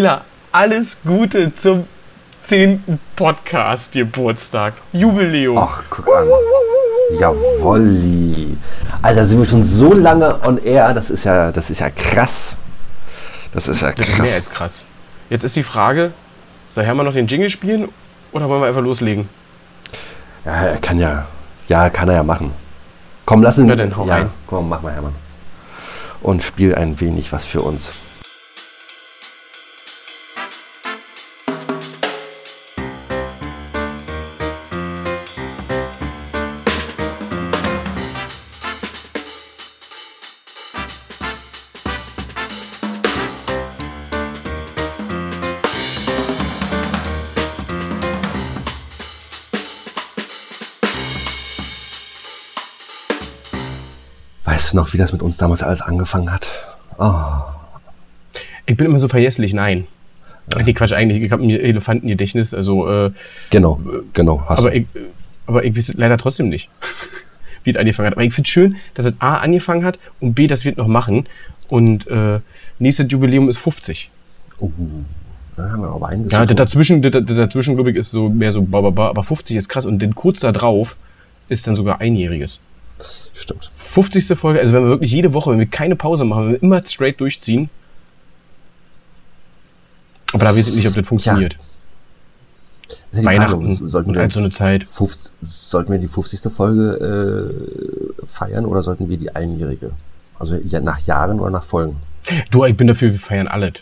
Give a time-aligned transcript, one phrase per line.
[0.00, 1.86] Gilla, alles Gute zum
[2.44, 2.98] 10.
[3.16, 4.72] Podcast-Geburtstag.
[4.94, 5.58] Jubiläum.
[5.58, 6.26] Ach, guck an.
[7.18, 8.56] Jawolli.
[9.02, 12.56] Alter, sind wir schon so lange on air, das ist ja, das ist ja krass.
[13.52, 14.36] Das ist ja Das ist mehr krass.
[14.36, 14.84] als krass.
[15.28, 16.12] Jetzt ist die Frage,
[16.70, 17.90] soll Hermann noch den Jingle spielen
[18.32, 19.28] oder wollen wir einfach loslegen?
[20.46, 21.26] Ja, er kann ja,
[21.68, 22.52] ja, kann er ja machen.
[23.26, 23.66] Komm, lass ihn.
[23.66, 24.30] Na dann, hau ja, rein.
[24.46, 25.14] komm, mach mal, Hermann.
[26.22, 27.92] Und spiel ein wenig was für uns.
[54.92, 56.48] Wie das mit uns damals alles angefangen hat?
[56.98, 57.14] Oh,
[58.66, 59.86] Ich bin immer so vergesslich, nein.
[60.64, 63.10] Nee, Quatsch, eigentlich, ich habe ein Elefantengedächtnis, also, äh,
[63.50, 63.80] genau,
[64.12, 64.42] genau.
[64.48, 64.78] Hast aber du.
[64.78, 64.86] ich,
[65.46, 66.68] aber ich weiß leider trotzdem nicht,
[67.64, 68.14] wie es angefangen hat.
[68.14, 70.88] Aber ich finde schön, dass es A angefangen hat und B, dass wir es noch
[70.88, 71.26] machen.
[71.68, 72.40] Und äh,
[72.78, 74.10] nächstes Jubiläum ist 50.
[74.60, 74.70] Uh,
[75.56, 76.32] da haben wir aber einiges.
[76.32, 79.68] Ja, dazwischen, dazwischen, glaube ich, ist so mehr so ba, ba, ba, aber 50 ist
[79.68, 79.86] krass.
[79.86, 80.96] Und dann kurz da drauf
[81.48, 82.60] ist dann sogar einjähriges.
[83.34, 83.70] Stimmt.
[83.76, 84.38] 50.
[84.38, 86.86] Folge, also wenn wir wirklich jede Woche, wenn wir keine Pause machen, wenn wir immer
[86.86, 87.68] straight durchziehen.
[90.32, 91.54] Aber da weiß ich nicht, ob das funktioniert.
[91.54, 91.60] Ja
[93.12, 94.84] Weihnachten Frage, sollten und wir halt so eine Zeit.
[94.84, 96.52] 50, sollten wir die 50.
[96.52, 97.52] Folge
[98.22, 99.90] äh, feiern oder sollten wir die einjährige?
[100.38, 101.96] Also ja, nach Jahren oder nach Folgen?
[102.50, 103.74] Du, ich bin dafür, wir feiern alles.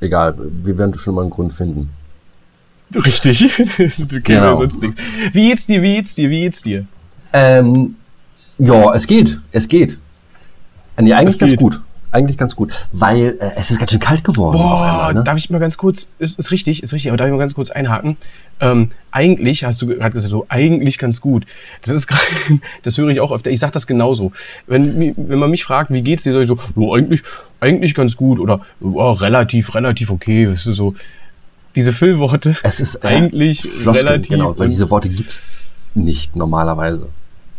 [0.00, 1.90] Egal, wir werden schon mal einen Grund finden.
[2.94, 3.52] Richtig.
[3.78, 4.56] das Genau.
[4.56, 5.00] sonst nichts.
[5.32, 6.86] Wie geht's dir, wie geht's dir, wie geht's dir?
[7.32, 7.96] Ähm,
[8.58, 9.98] ja, es geht, es geht.
[10.96, 11.60] Äh, Nee, eigentlich Es ganz geht.
[11.60, 11.80] gut.
[12.10, 15.14] Eigentlich ganz gut, weil äh, es ist ganz schön kalt geworden auf Boah, einmal.
[15.14, 15.24] Ne?
[15.24, 17.54] darf ich mal ganz kurz, ist, ist richtig, ist richtig, aber darf ich mal ganz
[17.54, 18.16] kurz einhaken?
[18.60, 21.44] Ähm, eigentlich, hast du gerade gesagt, so, eigentlich ganz gut.
[21.82, 22.22] Das ist gerade,
[22.82, 23.50] das höre ich auch öfter.
[23.50, 24.32] Ich sage das genauso.
[24.66, 27.22] Wenn, wenn man mich fragt, wie geht's dir, sag ich so, ja, eigentlich,
[27.60, 30.46] eigentlich ganz gut oder ja, relativ, relativ okay.
[30.46, 30.94] Das ist so,
[31.74, 32.56] diese Füllworte.
[32.62, 34.30] Es ist äh, eigentlich Floskeln, relativ.
[34.30, 35.42] Genau, weil diese Worte gibt's
[35.94, 37.06] nicht normalerweise.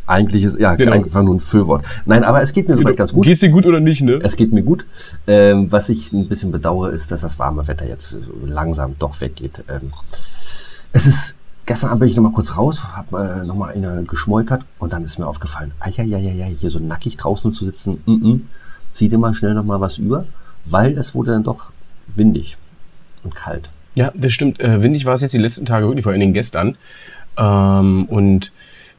[0.09, 0.93] Eigentlich ist ja Genau.
[0.93, 1.85] einfach nur ein Füllwort.
[2.07, 3.25] Nein, aber es geht mir soweit ganz gut.
[3.25, 4.19] Geht's dir gut oder nicht, ne?
[4.23, 4.85] Es geht mir gut.
[5.27, 9.63] Ähm, was ich ein bisschen bedauere, ist, dass das warme Wetter jetzt langsam doch weggeht.
[9.69, 9.93] Ähm,
[10.93, 11.35] es ist,
[11.67, 14.93] gestern Abend bin ich noch mal kurz raus, habe äh, noch mal eine geschmolkert und
[14.93, 18.39] dann ist mir aufgefallen, ja, hier so nackig draußen zu sitzen, mm -mm,
[18.91, 20.25] zieh dir mal schnell noch mal was über,
[20.65, 21.67] weil es wurde dann doch
[22.15, 22.57] windig
[23.23, 23.69] und kalt.
[23.93, 24.59] Ja, das stimmt.
[24.59, 26.77] Äh, windig war es jetzt die letzten Tage wirklich, vor allen Dingen gestern.
[27.37, 28.51] Ähm, und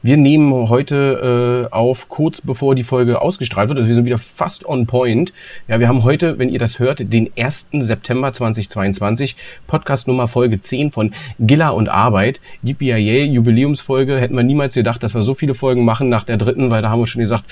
[0.03, 3.77] wir nehmen heute äh, auf, kurz bevor die Folge ausgestrahlt wird.
[3.77, 5.33] Also wir sind wieder fast on point.
[5.67, 7.69] Ja, wir haben heute, wenn ihr das hört, den 1.
[7.71, 9.35] September 2022,
[9.67, 12.39] Podcast Nummer Folge 10 von Gilla und Arbeit.
[12.63, 14.17] Yay, Jubiläumsfolge.
[14.17, 16.89] Hätten wir niemals gedacht, dass wir so viele Folgen machen nach der dritten, weil da
[16.89, 17.45] haben wir schon gesagt,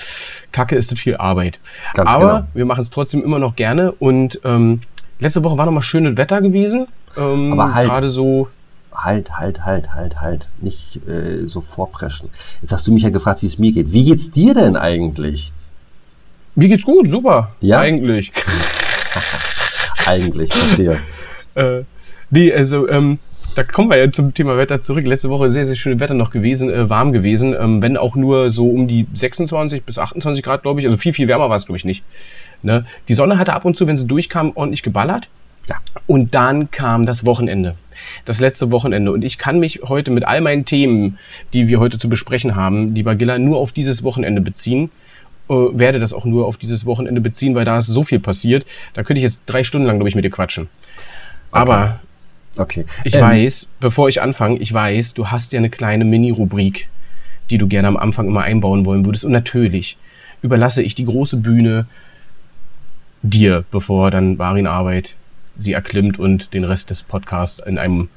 [0.52, 1.58] Kacke ist das viel Arbeit.
[1.94, 2.46] Ganz Aber genau.
[2.54, 3.92] wir machen es trotzdem immer noch gerne.
[3.92, 4.80] Und ähm,
[5.20, 6.86] letzte Woche war noch mal schönes Wetter gewesen.
[7.16, 7.88] Ähm, Aber halt.
[7.88, 8.48] Gerade so.
[8.92, 10.46] Halt, halt, halt, halt, halt.
[10.60, 12.28] Nicht äh, so vorpreschen.
[12.60, 13.92] Jetzt hast du mich ja gefragt, wie es mir geht.
[13.92, 15.52] Wie geht's dir denn eigentlich?
[16.54, 17.52] Mir geht's gut, super.
[17.60, 17.80] Ja?
[17.80, 18.32] Eigentlich.
[20.06, 20.98] Eigentlich, verstehe.
[21.54, 21.82] äh,
[22.30, 23.18] nee, also, ähm,
[23.54, 25.06] da kommen wir ja zum Thema Wetter zurück.
[25.06, 27.54] Letzte Woche sehr, sehr schönes Wetter noch gewesen, äh, warm gewesen.
[27.58, 30.86] Ähm, wenn auch nur so um die 26 bis 28 Grad, glaube ich.
[30.86, 32.04] Also viel, viel wärmer war es, glaube ich, nicht.
[32.62, 32.84] Ne?
[33.08, 35.28] Die Sonne hatte ab und zu, wenn sie durchkam, ordentlich geballert.
[35.68, 35.76] Ja.
[36.06, 37.76] Und dann kam das Wochenende.
[38.24, 39.12] Das letzte Wochenende.
[39.12, 41.18] Und ich kann mich heute mit all meinen Themen,
[41.52, 44.90] die wir heute zu besprechen haben, lieber Gilla, nur auf dieses Wochenende beziehen.
[45.48, 48.64] Äh, werde das auch nur auf dieses Wochenende beziehen, weil da ist so viel passiert.
[48.94, 50.68] Da könnte ich jetzt drei Stunden lang, glaube ich, mit dir quatschen.
[51.52, 52.00] Aber
[52.56, 52.84] Okay.
[53.04, 56.88] ich Ähm, weiß, bevor ich anfange, ich weiß, du hast ja eine kleine Mini-Rubrik,
[57.48, 59.24] die du gerne am Anfang immer einbauen wollen würdest.
[59.24, 59.96] Und natürlich
[60.42, 61.86] überlasse ich die große Bühne
[63.22, 65.14] dir, bevor dann Barin Arbeit
[65.60, 68.08] sie erklimmt und den Rest des Podcasts in einem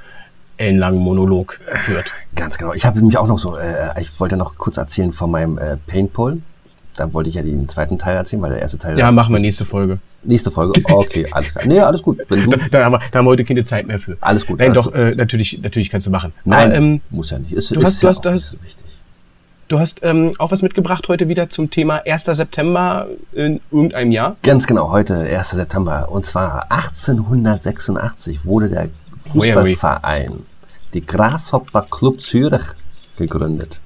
[0.58, 2.12] ellenlangen Monolog führt.
[2.36, 2.74] Ganz genau.
[2.74, 5.78] Ich habe nämlich auch noch so, äh, ich wollte noch kurz erzählen von meinem äh,
[5.88, 6.38] Paintball.
[6.96, 8.98] Da wollte ich ja den zweiten Teil erzählen, weil der erste Teil.
[8.98, 9.98] Ja, machen wir nächste Folge.
[10.24, 10.80] Nächste Folge.
[10.86, 11.66] Okay, alles klar.
[11.66, 12.20] Nee, alles gut.
[12.30, 14.16] Wenn du, Da, da, haben wir, da haben wir heute keine Zeit mehr für.
[14.22, 16.34] Alles gut, Nein, alles doch, äh, natürlich, natürlich kannst du machen.
[16.46, 17.52] nein, Aber, ähm, muss ja nicht.
[17.52, 18.86] Ist, du ist hast- du ja hast- auch du hast- so wichtig.
[19.74, 22.26] Du hast ähm, auch was mitgebracht heute wieder zum Thema 1.
[22.26, 24.36] September in irgendeinem Jahr.
[24.44, 25.50] Ganz genau, heute 1.
[25.50, 26.10] September.
[26.10, 28.90] Und zwar 1886 wurde der
[29.32, 30.44] Fußballverein,
[30.94, 32.62] die Grasshopper Club Zürich,
[33.18, 33.80] gegründet.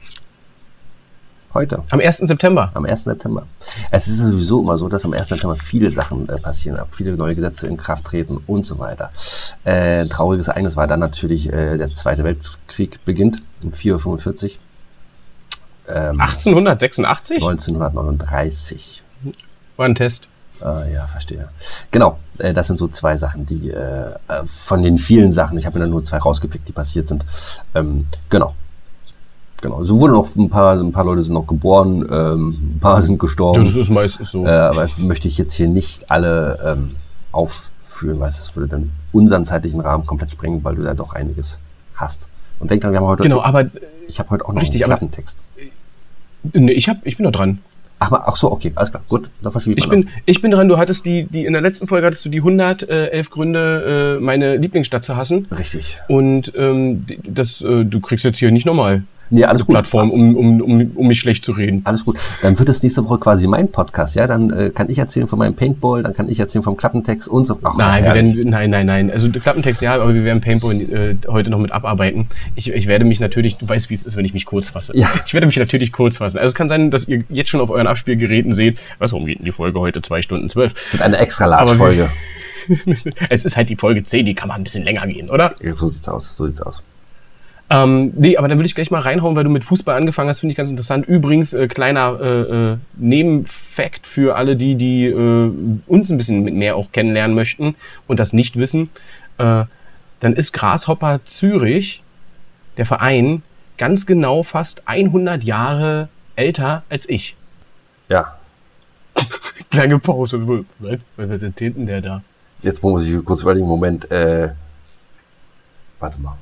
[1.53, 1.81] Heute.
[1.89, 2.17] Am 1.
[2.17, 2.69] September.
[2.73, 3.05] Am 1.
[3.05, 3.47] September.
[3.89, 5.29] Es ist sowieso immer so, dass am 1.
[5.29, 9.11] September viele Sachen äh, passieren, viele neue Gesetze in Kraft treten und so weiter.
[9.63, 14.51] Äh, ein trauriges Ereignis war dann natürlich, äh, der Zweite Weltkrieg beginnt um 4.45 Uhr.
[15.87, 17.43] Ähm, 1886?
[17.43, 19.03] 1939.
[19.77, 20.27] War ein Test.
[20.59, 21.49] Ah, ja, verstehe.
[21.91, 25.65] Genau, äh, das sind so zwei Sachen, die äh, äh von den vielen Sachen, ich
[25.65, 27.25] habe mir dann nur zwei rausgepickt, die passiert sind.
[27.75, 28.55] Ähm, genau.
[29.61, 29.83] Genau.
[29.83, 33.19] So wurden noch ein paar, ein paar Leute sind noch geboren, ähm, ein paar sind
[33.19, 33.63] gestorben.
[33.63, 34.45] Das ist meistens so.
[34.45, 36.95] Äh, aber möchte ich jetzt hier nicht alle ähm,
[37.31, 41.57] aufführen, weil es würde dann unseren zeitlichen Rahmen komplett sprengen, weil du da doch einiges
[41.95, 42.29] hast.
[42.59, 43.23] Und denk dran, wir haben heute.
[43.23, 43.65] Genau, aber.
[44.07, 45.39] Ich habe heute auch noch richtig, einen Klappentext.
[46.53, 47.59] Nee, ich, hab, ich bin noch dran.
[47.99, 50.77] Ach, ach so, okay, alles klar, gut, dann verschiebe ich bin, ich bin dran, du
[50.77, 55.03] hattest die, die, in der letzten Folge hattest du die 111 Gründe, äh, meine Lieblingsstadt
[55.03, 55.47] zu hassen.
[55.57, 55.97] Richtig.
[56.07, 59.73] Und ähm, das, äh, du kriegst jetzt hier nicht nochmal Nee, alles gut.
[59.73, 61.81] Plattform, um, um, um, um mich schlecht zu reden.
[61.83, 62.17] Alles gut.
[62.41, 64.27] Dann wird es nächste Woche quasi mein Podcast, ja?
[64.27, 67.45] Dann äh, kann ich erzählen von meinem Paintball, dann kann ich erzählen vom Klappentext und
[67.45, 67.59] so.
[67.63, 69.11] Ach, nein, wir werden, nein, nein, nein.
[69.11, 72.27] Also Klappentext ja, aber wir werden Paintball äh, heute noch mit abarbeiten.
[72.55, 74.97] Ich, ich werde mich natürlich, du weißt, wie es ist, wenn ich mich kurz fasse.
[74.97, 75.09] Ja.
[75.25, 76.37] Ich werde mich natürlich kurz fassen.
[76.37, 79.39] Also es kann sein, dass ihr jetzt schon auf euren Abspielgeräten seht, was, warum geht
[79.39, 80.73] denn die Folge heute zwei Stunden zwölf?
[80.75, 82.09] Es wird eine extra Large-Folge.
[83.29, 85.55] es ist halt die Folge 10, die kann mal ein bisschen länger gehen, oder?
[85.71, 86.83] So sieht's aus, so sieht's aus.
[87.69, 90.39] Ähm, nee, aber dann will ich gleich mal reinhauen, weil du mit Fußball angefangen hast,
[90.39, 91.05] finde ich ganz interessant.
[91.05, 95.51] Übrigens, äh, kleiner äh, äh, Nebenfakt für alle, die, die äh,
[95.87, 97.75] uns ein bisschen mehr auch kennenlernen möchten
[98.07, 98.89] und das nicht wissen.
[99.37, 99.65] Äh,
[100.19, 102.01] dann ist Grashopper Zürich,
[102.77, 103.43] der Verein,
[103.77, 107.35] ganz genau fast 100 Jahre älter als ich.
[108.07, 108.37] Ja.
[109.73, 110.65] Lange Pause.
[110.79, 110.99] Was?
[111.17, 112.21] Was ist denn der da?
[112.61, 114.51] Jetzt muss ich kurz überlegen, Moment, äh,
[115.99, 116.37] warte mal.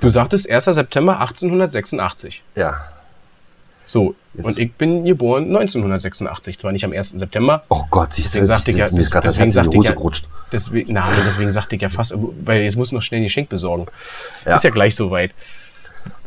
[0.00, 0.64] Du sagtest 1.
[0.64, 2.42] September 1886.
[2.54, 2.80] Ja.
[3.86, 4.44] So, Jetzt.
[4.44, 7.10] und ich bin geboren 1986, zwar nicht am 1.
[7.10, 7.62] September.
[7.68, 9.94] Oh Gott, siehst du, sagte ich ja, mir ist gerade das Herz in die Hose
[9.94, 10.28] gerutscht.
[10.50, 12.12] Deswegen, na, deswegen sagte ich ja fast,
[12.44, 13.86] weil jetzt muss noch schnell ein Geschenk besorgen.
[14.44, 14.56] Ja.
[14.56, 15.32] Ist ja gleich soweit,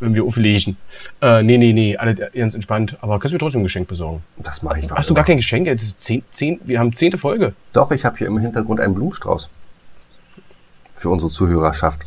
[0.00, 0.78] wenn wir auflegen.
[1.20, 4.22] Äh, nee, nee, nee, alle ganz entspannt, aber kannst du mir trotzdem ein Geschenk besorgen?
[4.38, 4.96] Das mache ich doch.
[4.96, 5.66] Hast du gar kein Geschenk?
[5.66, 7.52] Das ist zehn, zehn, wir haben zehnte Folge.
[7.74, 9.50] Doch, ich habe hier im Hintergrund einen Blumenstrauß.
[10.94, 12.06] Für unsere Zuhörerschaft.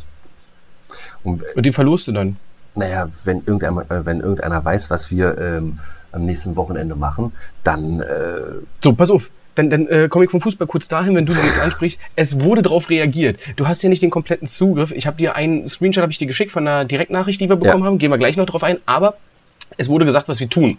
[1.24, 2.36] Und, und den verlost du dann?
[2.74, 5.80] Naja, wenn irgendeiner, äh, wenn irgendeiner weiß, was wir ähm,
[6.12, 7.32] am nächsten Wochenende machen,
[7.64, 8.00] dann.
[8.00, 9.30] Äh so, pass auf.
[9.54, 12.00] Dann, dann äh, komme ich vom Fußball kurz dahin, wenn du das ansprichst.
[12.16, 13.38] Es wurde darauf reagiert.
[13.56, 14.90] Du hast ja nicht den kompletten Zugriff.
[14.90, 17.84] Ich habe dir einen Screenshot habe ich dir geschickt von einer Direktnachricht, die wir bekommen
[17.84, 17.86] ja.
[17.86, 17.98] haben.
[17.98, 18.78] Gehen wir gleich noch drauf ein.
[18.84, 19.16] Aber
[19.76, 20.78] es wurde gesagt, was wir tun.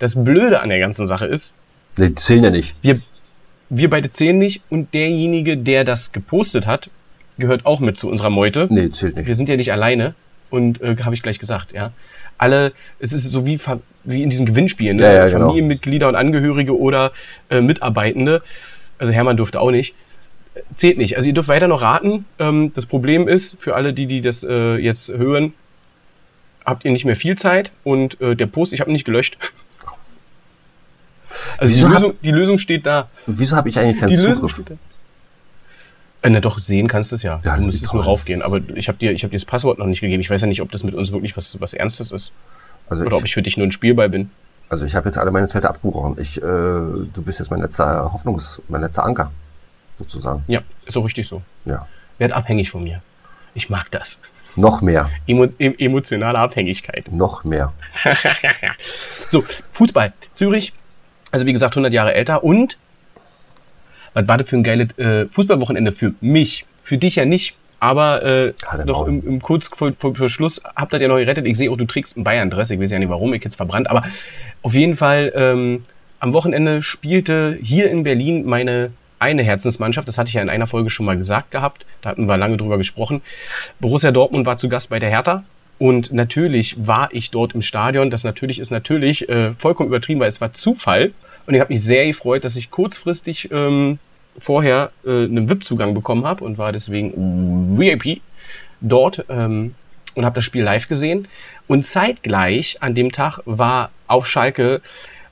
[0.00, 1.54] Das Blöde an der ganzen Sache ist.
[1.96, 2.74] Nee, die zählen ja nicht.
[2.82, 3.00] Wir,
[3.70, 6.90] wir beide zählen nicht und derjenige, der das gepostet hat,
[7.38, 8.66] gehört auch mit zu unserer Meute.
[8.70, 9.26] Nee, zählt nicht.
[9.26, 10.14] Wir sind ja nicht alleine.
[10.50, 11.92] Und äh, habe ich gleich gesagt, ja.
[12.38, 13.58] Alle, es ist so wie,
[14.04, 15.04] wie in diesen Gewinnspielen, ne?
[15.04, 15.46] ja, ja, genau.
[15.46, 17.12] Familienmitglieder und Angehörige oder
[17.50, 18.42] äh, Mitarbeitende.
[18.98, 19.94] Also Hermann durfte auch nicht.
[20.74, 21.16] Zählt nicht.
[21.16, 22.24] Also ihr dürft weiter noch raten.
[22.38, 25.54] Ähm, das Problem ist, für alle, die, die das äh, jetzt hören,
[26.64, 29.38] habt ihr nicht mehr viel Zeit und äh, der Post, ich habe ihn nicht gelöscht.
[31.58, 33.10] Also die Lösung, die Lösung, steht da.
[33.26, 34.62] Wieso habe ich eigentlich keinen Zugriff?
[36.26, 37.40] Äh, na doch, sehen kannst du es ja.
[37.44, 38.42] ja du müsstest nur raufgehen.
[38.42, 40.20] Aber ich habe dir, hab dir das Passwort noch nicht gegeben.
[40.20, 42.32] Ich weiß ja nicht, ob das mit uns wirklich was, was Ernstes ist.
[42.88, 44.30] Also Oder ich, ob ich für dich nur ein Spielball bin.
[44.68, 46.16] Also ich habe jetzt alle meine Zelte abgebrochen.
[46.18, 49.30] Ich, äh, du bist jetzt mein letzter Hoffnungs-, mein letzter Anker,
[49.98, 50.42] sozusagen.
[50.48, 51.42] Ja, ist auch richtig so.
[51.64, 51.86] Ja.
[52.18, 53.02] Werd abhängig von mir.
[53.54, 54.18] Ich mag das.
[54.56, 55.10] Noch mehr.
[55.28, 57.12] Emo emotionale Abhängigkeit.
[57.12, 57.72] Noch mehr.
[59.30, 60.12] so, Fußball.
[60.34, 60.72] Zürich.
[61.30, 62.78] Also wie gesagt, 100 Jahre älter und
[64.16, 66.64] was war das für ein geiles äh, Fußballwochenende für mich?
[66.82, 67.54] Für dich ja nicht.
[67.80, 68.54] Aber äh,
[68.86, 71.46] doch im, im kurz vor, vor, vor, Schluss habt ihr ja noch gerettet.
[71.46, 72.70] Ich sehe auch, du trägst einen Bayern-Dress.
[72.70, 73.90] Ich weiß ja nicht warum, ich jetzt verbrannt.
[73.90, 74.02] Aber
[74.62, 75.82] auf jeden Fall, ähm,
[76.18, 80.08] am Wochenende spielte hier in Berlin meine eine Herzensmannschaft.
[80.08, 81.84] Das hatte ich ja in einer Folge schon mal gesagt gehabt.
[82.00, 83.20] Da hatten wir lange drüber gesprochen.
[83.80, 85.44] Borussia Dortmund war zu Gast bei der Hertha.
[85.78, 88.10] Und natürlich war ich dort im Stadion.
[88.10, 91.12] Das natürlich ist natürlich äh, vollkommen übertrieben, weil es war Zufall.
[91.46, 93.98] Und ich habe mich sehr gefreut, dass ich kurzfristig ähm,
[94.38, 98.20] vorher äh, einen VIP-Zugang bekommen habe und war deswegen VIP
[98.80, 99.74] dort ähm,
[100.14, 101.28] und habe das Spiel live gesehen.
[101.68, 104.80] Und zeitgleich an dem Tag war auf Schalke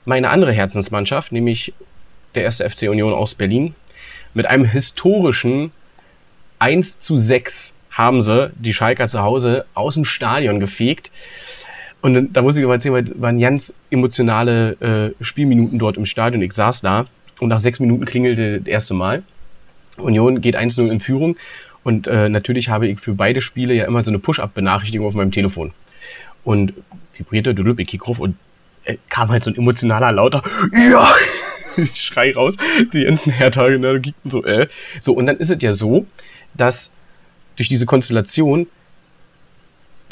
[0.05, 1.73] meine andere Herzensmannschaft, nämlich
[2.35, 3.75] der erste FC Union aus Berlin.
[4.33, 5.71] Mit einem historischen
[6.59, 11.11] 1 zu 6 haben sie die Schalker zu Hause aus dem Stadion gefegt.
[12.05, 16.43] Und da muss ich mal erzählen, weil waren ganz emotionale äh, Spielminuten dort im Stadion.
[16.43, 17.07] Ich saß da
[17.39, 19.23] und nach sechs Minuten klingelte das erste Mal.
[19.97, 21.35] Union geht 1-0 in Führung.
[21.83, 25.31] Und äh, natürlich habe ich für beide Spiele ja immer so eine Push-Up-Benachrichtigung auf meinem
[25.31, 25.71] Telefon.
[26.43, 26.73] Und
[27.17, 28.37] vibrierte, ich kick ruf und
[28.83, 30.43] äh, kam halt so ein emotionaler lauter,
[30.91, 31.11] ja,
[31.75, 32.57] ich schrei raus,
[32.93, 34.67] die ganzen Hertha, ne, so, äh.
[35.01, 36.05] So, und dann ist es ja so,
[36.53, 36.91] dass
[37.55, 38.67] durch diese Konstellation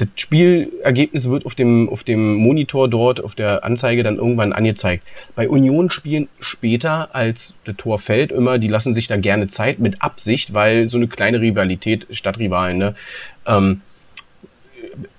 [0.03, 5.07] das Spielergebnis wird auf dem, auf dem Monitor dort, auf der Anzeige dann irgendwann angezeigt.
[5.35, 9.79] Bei Union spielen später, als das Tor fällt, immer, die lassen sich da gerne Zeit
[9.79, 12.95] mit Absicht, weil so eine kleine Rivalität, Stadtrivalen, ne,
[13.45, 13.81] ähm,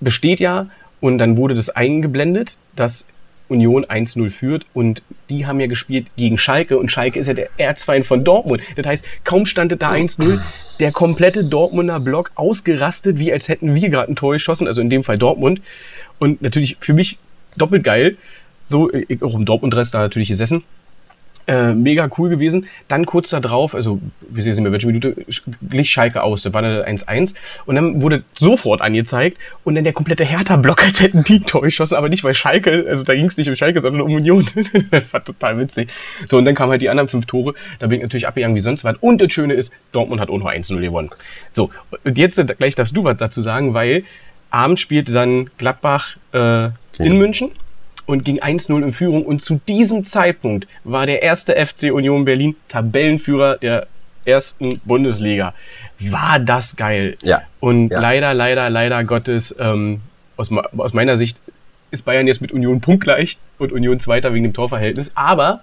[0.01, 0.69] besteht ja.
[1.01, 3.09] Und dann wurde das eingeblendet, dass
[3.49, 7.49] Union 1-0 führt und die haben ja gespielt gegen Schalke und Schalke ist ja der
[7.57, 8.63] Erzfeind von Dortmund.
[8.77, 10.41] Das heißt, kaum standet da 1-0,
[10.81, 14.91] der komplette Dortmunder Block ausgerastet, wie als hätten wir gerade ein Tor geschossen, also in
[14.91, 15.61] dem Fall Dortmund.
[16.19, 17.19] Und natürlich für mich
[17.57, 18.17] doppelt geil,
[18.67, 20.65] so auch im Dortmund-Rest da natürlich gesessen
[21.47, 22.67] äh, mega cool gewesen.
[22.89, 25.15] Dann kurz da drauf, also wir sehen nicht mehr welche Minute,
[25.69, 26.43] glich Schalke aus.
[26.43, 27.35] Da war eine 1-1.
[27.67, 31.63] Und dann wurde sofort angezeigt und dann der komplette Hertha-Block, als hätten die ein Tor
[31.63, 34.47] geschossen, aber nicht weil Schalke, also da ging es nicht um Schalke, sondern um Union.
[34.91, 35.91] das war total witzig.
[36.27, 37.55] So, und dann kamen halt die anderen fünf Tore.
[37.79, 38.97] Da bin ich natürlich abgegangen wie sonst was.
[39.01, 41.09] Und das Schöne ist, Dortmund hat auch noch 1-0 gewonnen.
[41.51, 41.71] So,
[42.05, 44.05] und jetzt gleich darfst du was dazu sagen, weil
[44.51, 47.51] abends spielte dann Gladbach äh, in München
[48.07, 49.25] und ging 1-0 in Führung.
[49.25, 53.87] Und zu diesem Zeitpunkt war der erste FC Union Berlin Tabellenführer der
[54.25, 55.55] ersten Bundesliga.
[56.01, 57.17] War das geil.
[57.23, 57.43] Ja.
[57.61, 58.01] Und ja.
[58.01, 60.01] leider, leider, leider Gottes, ähm,
[60.37, 61.39] aus, aus meiner Sicht
[61.91, 65.13] ist Bayern jetzt mit Union punktgleich und Union Zweiter wegen dem Torverhältnis.
[65.15, 65.61] Aber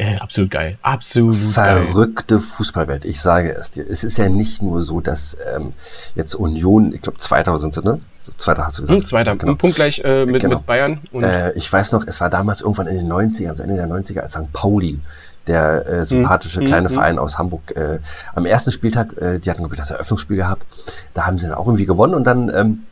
[0.00, 0.78] ja, absolut geil.
[0.82, 2.44] Absolut Verrückte geil.
[2.44, 3.04] Fußballwelt.
[3.04, 3.84] Ich sage es dir.
[3.88, 5.74] Es ist ja nicht nur so, dass ähm,
[6.14, 8.00] jetzt Union, ich glaube, Zweiter sind sie, ne?
[8.36, 9.00] Zweiter hast du gesagt.
[9.00, 9.36] Hm, Zweiter.
[9.36, 9.54] Genau.
[9.54, 10.56] Punkt gleich äh, mit, genau.
[10.56, 11.00] mit Bayern.
[11.12, 14.20] Äh, ich weiß noch, es war damals irgendwann in den 90ern, also Ende der 90er,
[14.20, 14.52] als St.
[14.52, 14.98] Pauli
[15.46, 17.74] der äh, sympathische hm, kleine hm, Verein aus Hamburg.
[17.76, 17.98] Äh,
[18.34, 20.64] am ersten Spieltag, äh, die hatten, glaube ich, das Eröffnungsspiel gehabt,
[21.14, 22.86] da haben sie dann auch irgendwie gewonnen und dann ähm,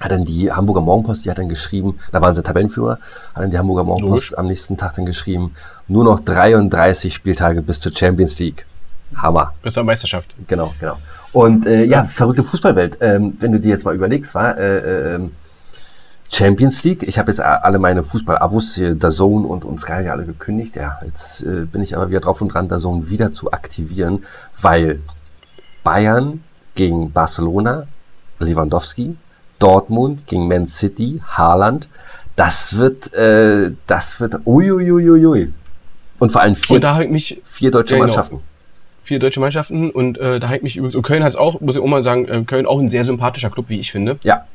[0.00, 2.98] hat dann die Hamburger Morgenpost, die hat dann geschrieben, da waren sie Tabellenführer,
[3.34, 4.38] hat dann die Hamburger Morgenpost Logisch.
[4.38, 5.54] am nächsten Tag dann geschrieben,
[5.88, 8.66] nur noch 33 Spieltage bis zur Champions League.
[9.16, 9.52] Hammer.
[9.62, 10.28] Bis zur Meisterschaft.
[10.46, 10.96] Genau, genau.
[11.32, 12.98] Und äh, ja, ja, verrückte Fußballwelt.
[13.00, 15.30] Ähm, wenn du dir jetzt mal überlegst, war äh, äh,
[16.32, 17.02] Champions League.
[17.02, 20.76] Ich habe jetzt alle meine Fußball-Abos, der Zone und, und Sky alle gekündigt.
[20.76, 24.24] Ja, jetzt äh, bin ich aber wieder drauf und dran, der Zone wieder zu aktivieren,
[24.60, 25.00] weil
[25.82, 26.42] Bayern
[26.74, 27.86] gegen Barcelona,
[28.38, 29.16] Lewandowski,
[29.60, 31.88] Dortmund gegen Man City, Haaland.
[32.34, 35.52] Das wird, äh, das wird, uiuiuiui.
[36.18, 36.80] Und vor allem vier,
[37.44, 38.06] vier deutsche ja, genau.
[38.06, 38.40] Mannschaften.
[39.02, 41.76] Vier deutsche Mannschaften und äh, da halt mich übrigens, und Köln hat es auch, muss
[41.76, 44.18] ich auch mal sagen, äh, Köln auch ein sehr sympathischer Club, wie ich finde.
[44.22, 44.46] Ja.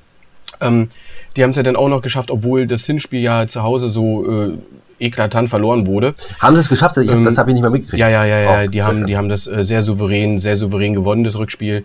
[0.61, 0.89] Ähm,
[1.35, 4.47] die haben es ja dann auch noch geschafft, obwohl das Hinspiel ja zu Hause so
[4.47, 4.53] äh,
[4.99, 6.13] eklatant verloren wurde.
[6.39, 6.97] Haben sie es geschafft?
[6.97, 7.99] Ich, ähm, das habe ich nicht mehr mitgekriegt.
[7.99, 8.63] Ja, ja, ja, ja.
[8.63, 11.83] Oh, die, haben, die haben das äh, sehr souverän, sehr souverän gewonnen, das Rückspiel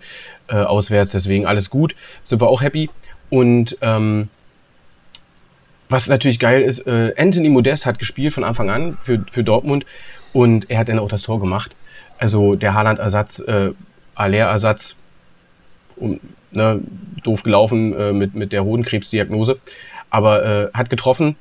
[0.49, 1.13] äh, auswärts.
[1.13, 1.95] Deswegen alles gut.
[2.23, 2.89] Sind wir auch happy.
[3.31, 4.29] Und ähm,
[5.89, 9.87] was natürlich geil ist, äh, Anthony Modest hat gespielt von Anfang an für, für Dortmund
[10.33, 11.75] und er hat dann auch das Tor gemacht.
[12.19, 13.73] Also der Haaland-Ersatz, äh,
[14.15, 14.97] Aller-Ersatz,
[15.97, 16.21] um,
[16.53, 16.81] ne,
[17.25, 19.59] doof gelaufen äh, mit, mit der Hodenkrebsdiagnose,
[20.11, 21.37] aber äh, hat getroffen.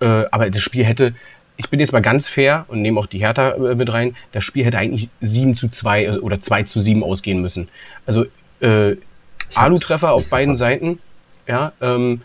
[0.00, 1.14] Äh, aber das Spiel hätte,
[1.56, 4.42] ich bin jetzt mal ganz fair und nehme auch die Hertha äh, mit rein, das
[4.42, 7.68] Spiel hätte eigentlich 7 zu 2 äh, oder 2 zu 7 ausgehen müssen.
[8.04, 8.26] Also
[8.60, 8.96] äh,
[9.54, 10.98] Alu-Treffer auf beiden Seiten
[11.46, 12.22] ja, ähm,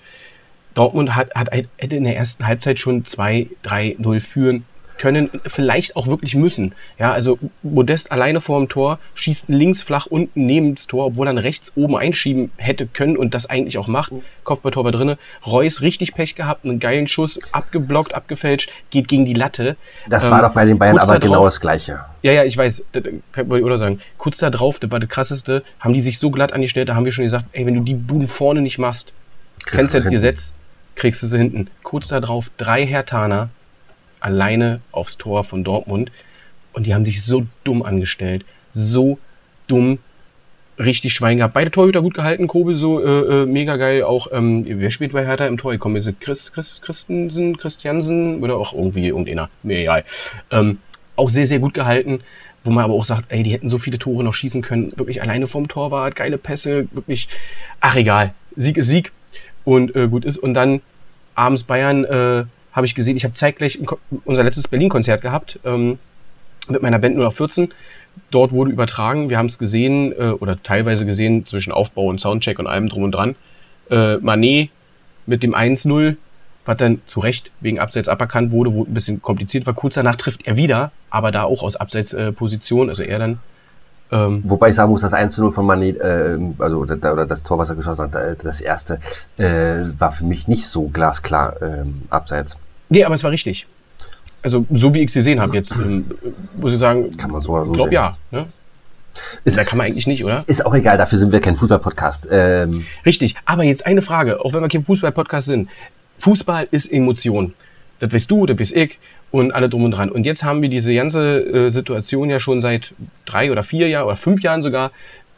[0.73, 4.65] Dortmund hat, hat, hätte in der ersten Halbzeit schon 2-3-0 führen
[4.97, 6.73] können, vielleicht auch wirklich müssen.
[6.99, 11.27] Ja, also Modest alleine vor dem Tor schießt links flach unten neben das Tor, obwohl
[11.27, 14.11] er rechts oben einschieben hätte können und das eigentlich auch macht.
[14.43, 15.17] Kopfballtor war drinne.
[15.45, 19.75] Reus richtig Pech gehabt, einen geilen Schuss, abgeblockt, abgefälscht, geht gegen die Latte.
[20.09, 21.99] Das ähm, war doch bei den Bayern aber genau das Gleiche.
[22.23, 23.99] Ja, ja, ich weiß, das kann ich oder sagen.
[24.17, 27.05] Kurz da drauf, das war das krasseste, haben die sich so glatt angestellt, da haben
[27.05, 29.13] wir schon gesagt, ey, wenn du die Buden vorne nicht machst,
[29.65, 30.53] kennst du das Gesetz,
[30.95, 31.69] kriegst du sie hinten.
[31.83, 33.49] Kurz da drauf, drei Hertaner
[34.19, 36.11] alleine aufs Tor von Dortmund
[36.73, 38.45] und die haben sich so dumm angestellt.
[38.71, 39.17] So
[39.67, 39.99] dumm,
[40.79, 41.53] richtig Schwein gehabt.
[41.53, 44.03] Beide Torhüter gut gehalten, Kobel so äh, äh, mega geil.
[44.03, 45.73] Auch, ähm, wer spielt bei Hertha im Tor?
[45.73, 49.49] Ich komme jetzt Chris, Chris, Christensen, Christiansen oder auch irgendwie irgendeiner.
[49.63, 50.03] Mir egal.
[50.51, 50.79] Ähm,
[51.15, 52.21] auch sehr, sehr gut gehalten,
[52.63, 54.91] wo man aber auch sagt, ey, die hätten so viele Tore noch schießen können.
[54.97, 57.27] Wirklich alleine vom Torwart, geile Pässe, wirklich,
[57.79, 58.33] ach egal.
[58.55, 59.11] Sieg ist Sieg
[59.63, 60.37] und äh, gut ist.
[60.37, 60.81] Und dann
[61.33, 62.43] abends Bayern äh,
[62.77, 63.79] habe ich gesehen, ich habe zeitgleich
[64.23, 65.99] unser letztes Berlin-Konzert gehabt ähm,
[66.69, 67.73] mit meiner Band 014.
[68.31, 72.59] Dort wurde übertragen, wir haben es gesehen äh, oder teilweise gesehen zwischen Aufbau und Soundcheck
[72.59, 73.35] und allem drum und dran.
[73.89, 74.69] Äh, Manet
[75.25, 76.15] mit dem 1-0
[76.65, 79.73] was dann zu Recht wegen Abseits aberkannt wurde, wo ein bisschen kompliziert war.
[79.73, 83.39] Kurz danach trifft er wieder, aber da auch aus Abseitsposition, also er dann
[84.09, 87.25] Ähm, Wobei ich sagen muss, das 1 zu 0 von Mané, äh, also das, oder
[87.25, 88.99] das Tor, was er geschossen hat, äh, das erste,
[89.37, 92.57] äh, war für mich nicht so glasklar äh, abseits.
[92.89, 93.67] Nee, aber es war richtig.
[94.41, 96.05] Also so wie ich es gesehen habe jetzt, ähm,
[96.57, 98.17] muss ich sagen, kann man so oder so Ich glaube ja.
[98.31, 98.45] Ne?
[99.43, 100.43] Ist, da kann man eigentlich nicht, oder?
[100.47, 102.27] Ist auch egal, dafür sind wir kein Fußball-Podcast.
[102.31, 105.69] Ähm, Richtig, aber jetzt eine Frage, auch wenn wir kein Fußball-Podcast sind.
[106.19, 107.53] Fußball ist Emotion.
[107.99, 108.99] Das weißt du, das weiß ich
[109.31, 110.09] und alle drum und dran.
[110.09, 112.93] Und jetzt haben wir diese ganze äh, Situation ja schon seit
[113.25, 114.91] drei oder vier Jahren oder fünf Jahren sogar,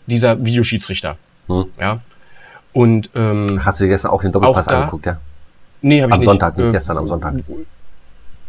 [0.08, 1.18] dieser Videoschiedsrichter.
[1.48, 1.66] Hm.
[1.80, 2.02] Ja.
[2.74, 5.20] Und, ähm, Hast du dir gestern auch den Doppelpass auch da, angeguckt, ja?
[5.82, 6.28] Nee, habe ich nicht.
[6.28, 7.36] Am Sonntag, nicht äh, gestern, am Sonntag.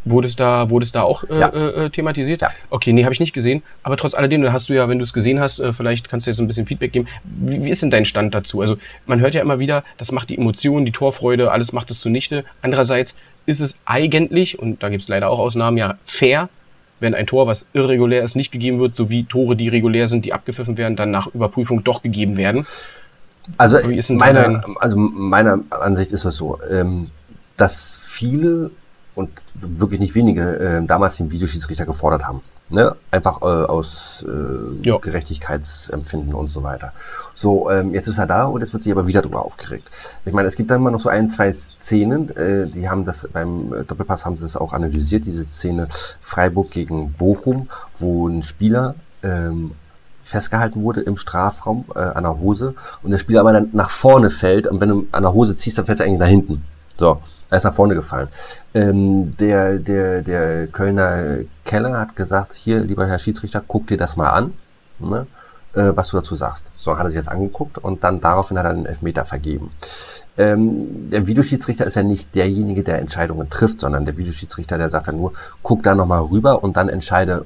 [0.07, 1.49] Wurde es da, wurde es da auch äh, ja.
[1.49, 2.41] äh, thematisiert?
[2.41, 2.51] Ja.
[2.71, 3.63] Okay, nee, habe ich nicht gesehen.
[3.83, 6.31] Aber trotz alledem, hast du ja, wenn du es gesehen hast, äh, vielleicht kannst du
[6.31, 7.07] jetzt ein bisschen Feedback geben.
[7.23, 8.63] Wie, wie, ist denn dein Stand dazu?
[8.63, 12.01] Also man hört ja immer wieder, das macht die Emotionen, die Torfreude, alles macht es
[12.01, 12.45] zunichte.
[12.63, 16.49] Andererseits ist es eigentlich, und da gibt es leider auch Ausnahmen, ja fair,
[17.01, 20.33] wenn ein Tor, was irregulär ist, nicht gegeben wird, sowie Tore, die regulär sind, die
[20.33, 22.67] abgepfiffen werden, dann nach Überprüfung doch gegeben werden.
[23.57, 23.79] Also,
[24.11, 27.11] meine, also meiner Ansicht ist es so, ähm,
[27.61, 28.71] dass viele
[29.15, 32.43] und wirklich nicht wenige äh, damals den Videoschiedsrichter gefordert haben.
[32.71, 32.95] Ne?
[33.11, 36.93] Einfach äh, aus äh, Gerechtigkeitsempfinden und so weiter.
[37.35, 39.91] So, ähm, jetzt ist er da und jetzt wird sich aber wieder drüber aufgeregt.
[40.25, 43.29] Ich meine, es gibt dann mal noch so ein, zwei Szenen, äh, die haben das
[43.33, 45.89] beim äh, Doppelpass haben sie das auch analysiert, diese Szene
[46.21, 49.73] Freiburg gegen Bochum, wo ein Spieler ähm,
[50.23, 54.31] festgehalten wurde im Strafraum äh, an der Hose und der Spieler aber dann nach vorne
[54.31, 56.65] fällt und wenn du an der Hose ziehst, dann fällt er eigentlich nach hinten.
[56.97, 58.29] So, er ist nach vorne gefallen.
[58.75, 64.17] Ähm, der, der, der Kölner Keller hat gesagt, hier, lieber Herr Schiedsrichter, guck dir das
[64.17, 64.53] mal an,
[65.01, 65.27] ne,
[65.75, 66.71] äh, was du dazu sagst.
[66.77, 69.73] So hat er sich das angeguckt und dann daraufhin hat er einen Elfmeter vergeben.
[70.39, 75.09] Ähm, der Videoschiedsrichter ist ja nicht derjenige, der Entscheidungen trifft, sondern der Videoschiedsrichter, der sagt
[75.09, 77.45] dann nur, guck da nochmal rüber und dann entscheide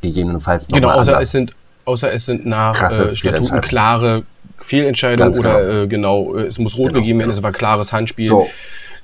[0.00, 1.52] gegebenenfalls nochmal Genau, außer es sind,
[1.84, 4.24] außer es sind nach äh, Statuten klare
[4.58, 7.38] Fehlentscheidungen oder genau, äh, genau es muss rot genau, gegeben werden, genau.
[7.38, 8.28] es war klares Handspiel.
[8.28, 8.48] So,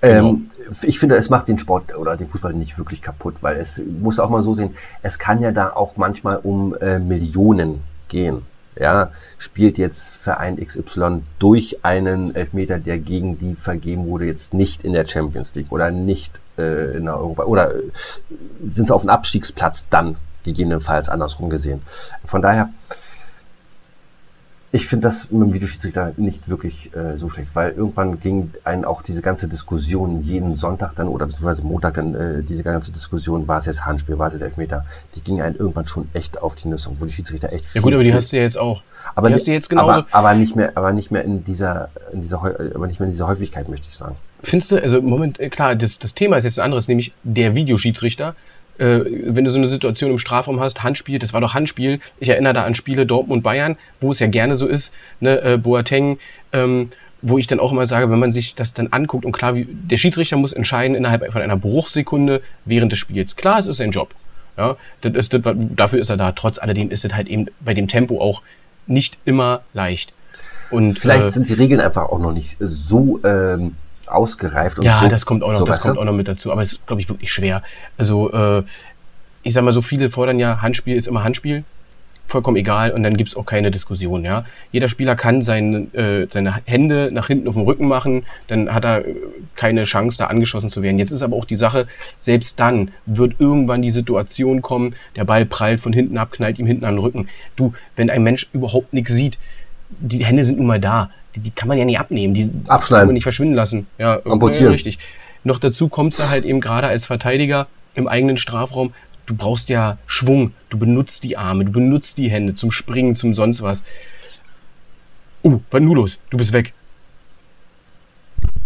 [0.01, 0.29] Genau.
[0.29, 0.51] Ähm,
[0.83, 4.21] ich finde, es macht den Sport oder den Fußball nicht wirklich kaputt, weil es muss
[4.21, 8.43] auch mal so sehen, es kann ja da auch manchmal um äh, Millionen gehen.
[8.79, 14.85] Ja, spielt jetzt Verein XY durch einen Elfmeter, der gegen die vergeben wurde, jetzt nicht
[14.85, 17.83] in der Champions League oder nicht äh, in der Europa oder äh,
[18.73, 21.83] sind sie auf dem Abstiegsplatz dann gegebenenfalls andersrum gesehen.
[22.25, 22.69] Von daher,
[24.71, 28.85] ich finde das mit dem Videoschiedsrichter nicht wirklich äh, so schlecht, weil irgendwann ging einen
[28.85, 33.49] auch diese ganze Diskussion jeden Sonntag dann oder beziehungsweise Montag dann äh, diese ganze Diskussion,
[33.49, 36.55] war es jetzt Handspiel, war es jetzt Elfmeter, die ging einen irgendwann schon echt auf
[36.55, 38.59] die Nüsse, wo die Schiedsrichter echt viel, Ja gut, aber die hast du ja jetzt
[38.59, 38.83] auch.
[39.15, 40.01] Aber, die hast du jetzt genauso.
[40.01, 43.13] Aber, aber, nicht mehr, aber nicht mehr in dieser, in dieser, aber nicht mehr in
[43.13, 44.17] dieser Häufigkeit, möchte ich sagen.
[44.43, 47.57] Findest du, also Moment, äh, klar, das, das Thema ist jetzt ein anderes, nämlich der
[47.57, 48.37] Videoschiedsrichter
[48.79, 52.01] äh, wenn du so eine Situation im Strafraum hast, Handspiel, das war doch Handspiel.
[52.21, 55.57] Ich erinnere da an Spiele Dortmund Bayern, wo es ja gerne so ist, ne, äh,
[55.57, 56.19] Boateng,
[56.53, 59.55] ähm, wo ich dann auch immer sage, wenn man sich das dann anguckt und klar,
[59.55, 63.37] wie, der Schiedsrichter muss entscheiden innerhalb von einer Bruchsekunde während des Spiels.
[63.37, 64.15] Klar, es ist sein Job.
[64.57, 66.33] Ja, das ist, das, dafür ist er da.
[66.33, 68.43] Trotz alledem ist es halt eben bei dem Tempo auch
[68.87, 70.13] nicht immer leicht.
[70.71, 73.77] Und, Vielleicht äh, sind die Regeln einfach auch noch nicht so ähm,
[74.11, 74.79] ausgereift.
[74.79, 76.53] Und ja, so, das kommt auch noch, so, das kommt auch noch mit dazu.
[76.53, 77.63] Aber es ist, glaube ich, wirklich schwer.
[77.97, 78.63] Also, äh,
[79.43, 81.65] ich sag mal, so viele fordern ja, Handspiel ist immer Handspiel.
[82.27, 84.23] Vollkommen egal und dann gibt es auch keine Diskussion.
[84.23, 84.45] Ja?
[84.71, 88.85] Jeder Spieler kann seine, äh, seine Hände nach hinten auf dem Rücken machen, dann hat
[88.85, 89.15] er äh,
[89.57, 90.99] keine Chance, da angeschossen zu werden.
[90.99, 91.87] Jetzt ist aber auch die Sache,
[92.19, 96.67] selbst dann wird irgendwann die Situation kommen, der Ball prallt von hinten ab, knallt ihm
[96.67, 97.29] hinten an den Rücken.
[97.57, 99.39] Du, wenn ein Mensch überhaupt nichts sieht,
[99.89, 103.01] die Hände sind nun mal da die, die kann man ja nicht abnehmen, die Abschneiden.
[103.01, 103.87] kann man nicht verschwinden lassen.
[103.99, 104.73] Ja, Amputieren.
[104.73, 104.99] richtig.
[105.45, 108.93] Noch dazu kommt es halt eben gerade als Verteidiger im eigenen Strafraum,
[109.27, 113.35] du brauchst ja Schwung, du benutzt die Arme, du benutzt die Hände zum Springen, zum
[113.35, 113.85] sonst was.
[115.43, 116.19] Uh, was nun los?
[116.31, 116.73] Du bist weg.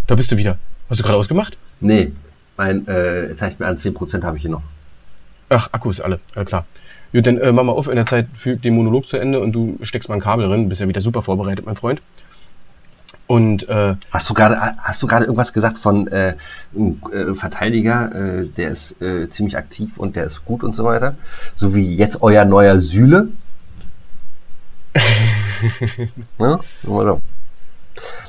[0.06, 0.58] Da bist du wieder.
[0.88, 1.56] Hast du gerade ausgemacht?
[1.80, 2.12] Nee,
[2.56, 4.62] mein, äh, zeigt mir an, 10% habe ich hier noch.
[5.48, 6.66] Ach, Akku ist alle, ja, klar.
[7.12, 9.52] Gut, dann äh, mach mal auf, in der Zeit fügt den Monolog zu Ende und
[9.52, 10.68] du steckst mal ein Kabel drin.
[10.68, 12.00] Bist ja wieder super vorbereitet, mein Freund.
[13.32, 16.34] Und äh, hast du gerade hast du gerade irgendwas gesagt von äh,
[16.76, 20.84] einem äh, Verteidiger, äh, der ist äh, ziemlich aktiv und der ist gut und so
[20.84, 21.14] weiter,
[21.54, 23.28] so wie jetzt euer neuer Süle?
[26.38, 26.60] ja?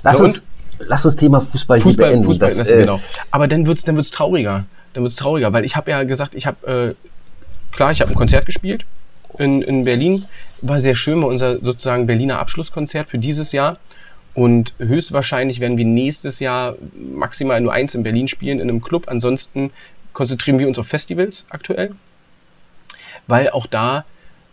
[0.04, 0.46] Lass ja, uns
[0.80, 2.24] lass uns Thema Fußball, Fußball beenden.
[2.24, 3.02] Fußball, das, äh, genau.
[3.30, 4.64] Aber dann wird's dann wird's trauriger.
[4.94, 8.16] Dann wird's trauriger, weil ich habe ja gesagt, ich habe äh, klar, ich habe ein
[8.16, 8.86] Konzert gespielt
[9.38, 10.24] in, in Berlin,
[10.62, 13.80] war sehr schön, war unser sozusagen Berliner Abschlusskonzert für dieses Jahr.
[14.34, 19.06] Und höchstwahrscheinlich werden wir nächstes Jahr maximal nur eins in Berlin spielen, in einem Club.
[19.08, 19.72] Ansonsten
[20.14, 21.92] konzentrieren wir uns auf Festivals aktuell.
[23.28, 24.06] Weil auch da,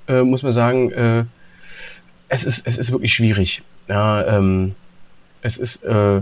[0.06, 1.24] äh, muss man sagen, äh,
[2.28, 3.62] es ist, es ist wirklich schwierig.
[3.88, 4.74] Ja, ähm,
[5.42, 6.20] es ist, äh,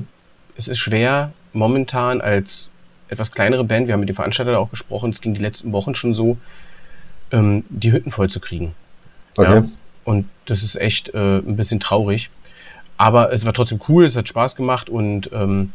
[0.57, 2.71] es ist schwer momentan als
[3.09, 5.95] etwas kleinere Band, wir haben mit dem Veranstalter auch gesprochen, es ging die letzten Wochen
[5.95, 6.37] schon so,
[7.31, 8.75] ähm, die Hütten voll zu kriegen.
[9.37, 9.57] Okay.
[9.57, 9.65] Ja?
[10.05, 12.31] Und das ist echt äh, ein bisschen traurig.
[12.99, 15.73] Aber es war trotzdem cool, es hat Spaß gemacht und ähm,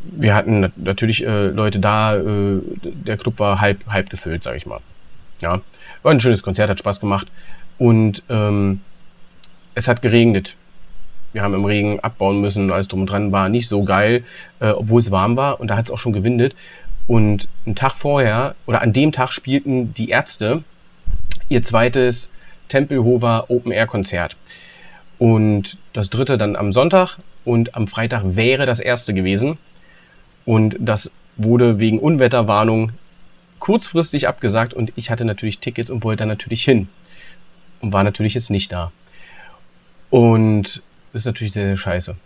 [0.00, 4.66] wir hatten natürlich äh, Leute da, äh, der Club war halb, halb gefüllt, sag ich
[4.66, 4.80] mal.
[5.40, 5.60] Ja,
[6.02, 7.28] war ein schönes Konzert, hat Spaß gemacht
[7.78, 8.80] und ähm,
[9.74, 10.56] es hat geregnet.
[11.32, 14.24] Wir haben im Regen abbauen müssen, alles drum und dran war nicht so geil,
[14.60, 16.54] äh, obwohl es warm war und da hat es auch schon gewindet.
[17.06, 20.62] Und einen Tag vorher oder an dem Tag spielten die Ärzte
[21.48, 22.30] ihr zweites
[22.68, 24.36] Tempelhofer Open Air Konzert.
[25.18, 29.58] Und das dritte dann am Sonntag und am Freitag wäre das erste gewesen.
[30.44, 32.92] Und das wurde wegen Unwetterwarnung
[33.58, 36.88] kurzfristig abgesagt und ich hatte natürlich Tickets und wollte da natürlich hin.
[37.80, 38.92] Und war natürlich jetzt nicht da.
[40.10, 42.16] Und das ist natürlich sehr, sehr scheiße.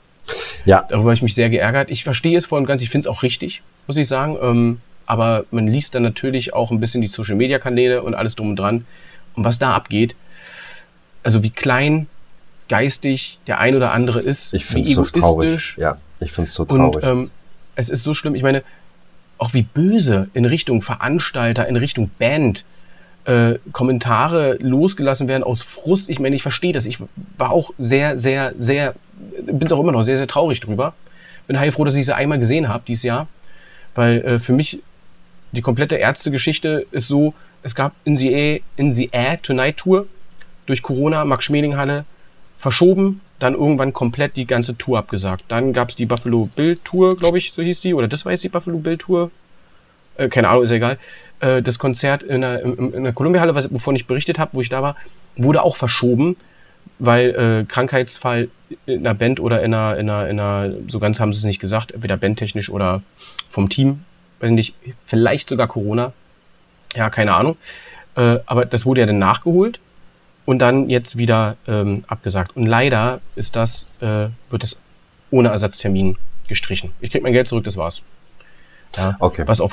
[0.64, 0.84] Ja.
[0.88, 1.90] Darüber habe ich mich sehr geärgert.
[1.90, 4.36] Ich verstehe es voll und ganz, ich finde es auch richtig, muss ich sagen.
[4.40, 8.36] Ähm, aber man liest dann natürlich auch ein bisschen die Social Media Kanäle und alles
[8.36, 8.86] drum und dran.
[9.34, 10.14] Und was da abgeht,
[11.22, 12.06] also wie klein
[12.72, 15.20] geistig der ein oder andere ist, ich wie egoistisch.
[15.20, 15.74] So traurig.
[15.76, 17.04] Ja, ich finde es so traurig.
[17.04, 17.30] Und ähm,
[17.74, 18.34] es ist so schlimm.
[18.34, 18.62] Ich meine,
[19.36, 22.64] auch wie böse in Richtung Veranstalter, in Richtung Band
[23.26, 26.08] äh, Kommentare losgelassen werden aus Frust.
[26.08, 26.86] Ich meine, ich verstehe das.
[26.86, 26.98] Ich
[27.36, 28.94] war auch sehr, sehr, sehr,
[29.42, 30.94] bin auch immer noch sehr, sehr traurig drüber.
[31.46, 33.28] Bin heilfroh, dass ich sie einmal gesehen habe dieses Jahr,
[33.94, 34.80] weil äh, für mich
[35.50, 40.06] die komplette Ärztegeschichte ist so, es gab in the, in the Air Tonight Tour
[40.64, 42.06] durch Corona, Max Schmeling Halle,
[42.62, 45.44] verschoben, dann irgendwann komplett die ganze Tour abgesagt.
[45.48, 48.30] Dann gab es die Buffalo Bill Tour, glaube ich, so hieß die, oder das war
[48.30, 49.32] jetzt die Buffalo Bill Tour.
[50.16, 50.96] Äh, keine Ahnung, ist ja egal.
[51.40, 54.80] Äh, das Konzert in der, in, der Columbia-Halle, wovon ich berichtet habe, wo ich da
[54.80, 54.94] war,
[55.34, 56.36] wurde auch verschoben,
[57.00, 58.48] weil äh, Krankheitsfall
[58.86, 61.44] in einer Band oder in einer, in einer, in einer, so ganz haben sie es
[61.44, 63.02] nicht gesagt, entweder bandtechnisch oder
[63.48, 64.04] vom Team,
[64.38, 66.12] weiß nicht, vielleicht sogar Corona.
[66.94, 67.56] Ja, keine Ahnung.
[68.14, 69.80] Äh, aber das wurde ja dann nachgeholt
[70.44, 72.56] und dann jetzt wieder ähm, abgesagt.
[72.56, 74.76] Und leider ist das, äh, wird das
[75.30, 76.16] ohne Ersatztermin
[76.48, 76.92] gestrichen.
[77.00, 78.02] Ich krieg mein Geld zurück, das war's.
[78.96, 79.44] Ja, okay.
[79.46, 79.72] Was auch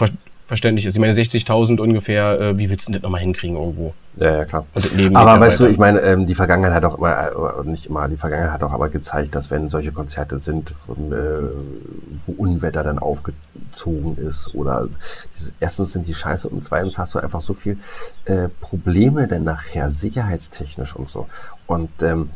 [0.49, 0.95] verständlich ist.
[0.95, 3.93] Ich meine, 60.000 ungefähr, äh, wie willst du denn das nochmal hinkriegen irgendwo?
[4.15, 4.65] Ja, ja, klar.
[5.13, 8.17] aber weißt du, ich meine, ähm, die Vergangenheit hat auch immer, äh, nicht immer, die
[8.17, 12.97] Vergangenheit hat auch aber gezeigt, dass wenn solche Konzerte sind, von, äh, wo Unwetter dann
[12.97, 14.89] aufgezogen ist oder
[15.37, 17.77] diese, erstens sind die scheiße und zweitens hast du einfach so viel
[18.25, 21.27] äh, Probleme dann nachher, sicherheitstechnisch und so.
[21.67, 22.31] Und ähm,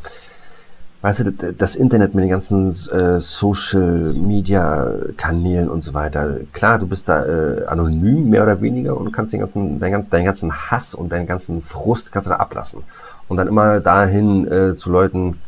[1.04, 6.38] weißt du, das Internet mit den ganzen äh, Social Media Kanälen und so weiter.
[6.54, 10.24] Klar, du bist da äh, anonym, mehr oder weniger, und kannst den ganzen, deinen, deinen
[10.24, 12.84] ganzen Hass und deinen ganzen Frust kannst du da ablassen.
[13.28, 15.38] Und dann immer dahin äh, zu Leuten,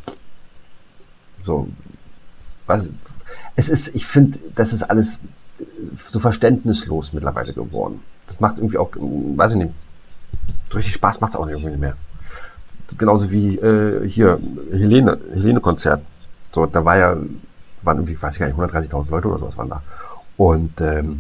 [1.43, 1.69] so,
[2.67, 2.91] was,
[3.55, 5.21] es ist, ich finde, das ist alles
[6.13, 8.01] so verständnislos mittlerweile geworden.
[8.27, 9.73] Das macht irgendwie auch, weiß ich nicht,
[10.71, 11.97] so richtig Spaß macht es auch irgendwie mehr
[12.99, 14.39] genauso wie äh, hier
[14.71, 16.03] Helene, Helene-Konzert.
[16.53, 17.17] So, da war ja,
[17.83, 19.83] waren irgendwie, weiß ich gar nicht, 130.000 Leute oder sowas waren da.
[20.37, 21.19] Und ähm,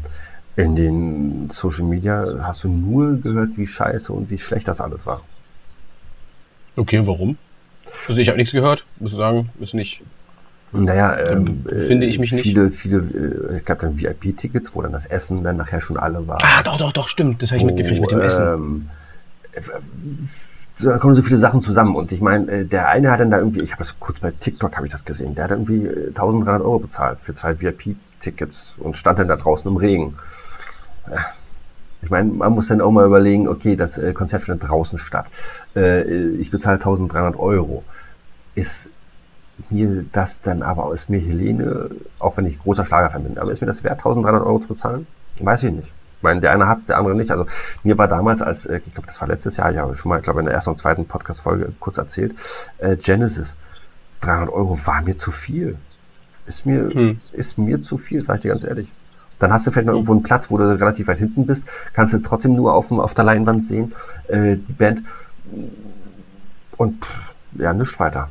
[0.57, 5.07] in den Social Media hast du nur gehört, wie scheiße und wie schlecht das alles
[5.07, 5.22] war.
[6.76, 7.37] Okay, warum?
[8.09, 10.02] Also ich habe nichts gehört, muss ich sagen, ist nicht.
[10.72, 12.42] Naja, ähm, finde ich mich nicht.
[12.42, 16.26] Viele, viele, äh, es gab dann VIP-Tickets, wo dann das Essen dann nachher schon alle
[16.26, 16.38] war.
[16.42, 17.40] Ah, doch, doch, doch, stimmt.
[17.42, 18.90] Das habe ich mitgekriegt mit dem Essen.
[20.79, 21.97] So, da kommen so viele Sachen zusammen.
[21.97, 24.31] Und ich meine, äh, der eine hat dann da irgendwie, ich habe das kurz bei
[24.31, 28.77] TikTok habe ich das gesehen, der hat irgendwie 1300 äh, Euro bezahlt für zwei VIP-Tickets
[28.79, 30.17] und stand dann da draußen im Regen.
[32.03, 35.27] Ich meine, man muss dann auch mal überlegen, okay, das äh, Konzert findet draußen statt.
[35.75, 37.85] Ich bezahle 1300 Euro.
[38.55, 38.91] Ist
[39.71, 43.61] mir das dann aber, ist mir Helene, auch wenn ich großer Schlagerfan bin, aber ist
[43.61, 45.07] mir das wert, 1300 Euro zu bezahlen?
[45.39, 45.93] Weiß ich nicht.
[46.16, 47.31] Ich meine, der eine hat es, der andere nicht.
[47.31, 47.46] Also
[47.83, 50.24] mir war damals, als äh, ich glaube, das war letztes Jahr, ja schon mal, ich
[50.24, 52.35] glaube, in der ersten und zweiten Podcast-Folge kurz erzählt,
[52.79, 53.57] äh, Genesis,
[54.22, 55.76] 300 Euro war mir zu viel.
[56.46, 57.20] Ist mir, hm.
[57.33, 58.92] ist mir zu viel, sag ich dir ganz ehrlich.
[59.38, 59.98] Dann hast du vielleicht noch hm.
[59.98, 63.14] irgendwo einen Platz, wo du relativ weit hinten bist, kannst du trotzdem nur auf, auf
[63.14, 63.92] der Leinwand sehen,
[64.29, 65.02] äh, die Band.
[66.76, 68.31] Und pff, ja, nichts weiter.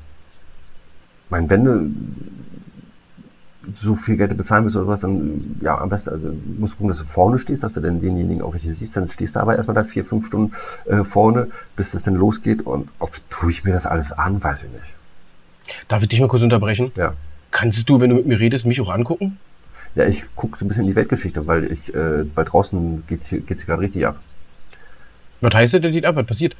[1.29, 1.91] Mein, wenn du
[3.71, 6.89] so viel Geld bezahlen willst oder was, dann ja, am besten also, musst du gucken,
[6.89, 8.95] dass du vorne stehst, dass du dann denjenigen auch richtig siehst.
[8.95, 10.53] Dann stehst du aber erstmal da vier, fünf Stunden
[10.85, 12.65] äh, vorne, bis es dann losgeht.
[12.65, 15.77] Und oft tue ich mir das alles an, weiß ich nicht.
[15.87, 16.91] Darf ich dich mal kurz unterbrechen?
[16.97, 17.13] Ja.
[17.51, 19.37] Kannst du, wenn du mit mir redest, mich auch angucken?
[19.95, 23.21] Ja, ich gucke so ein bisschen in die Weltgeschichte, weil ich, äh, weil draußen geht
[23.31, 24.19] es gerade richtig ab.
[25.41, 26.15] Was heißt das geht ab?
[26.15, 26.55] Was passiert?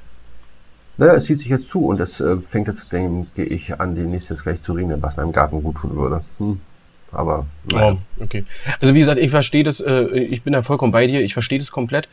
[0.97, 4.29] Naja, es zieht sich jetzt zu und es äh, fängt jetzt, denke ich, an, demnächst
[4.29, 6.21] jetzt gleich zu regnen, was meinem Garten gut tun würde.
[6.37, 6.61] Hm.
[7.15, 7.45] Aber.
[7.71, 7.97] Naja.
[8.19, 8.43] Oh, okay.
[8.79, 11.59] Also wie gesagt, ich verstehe das, äh, ich bin da vollkommen bei dir, ich verstehe
[11.59, 12.07] das komplett.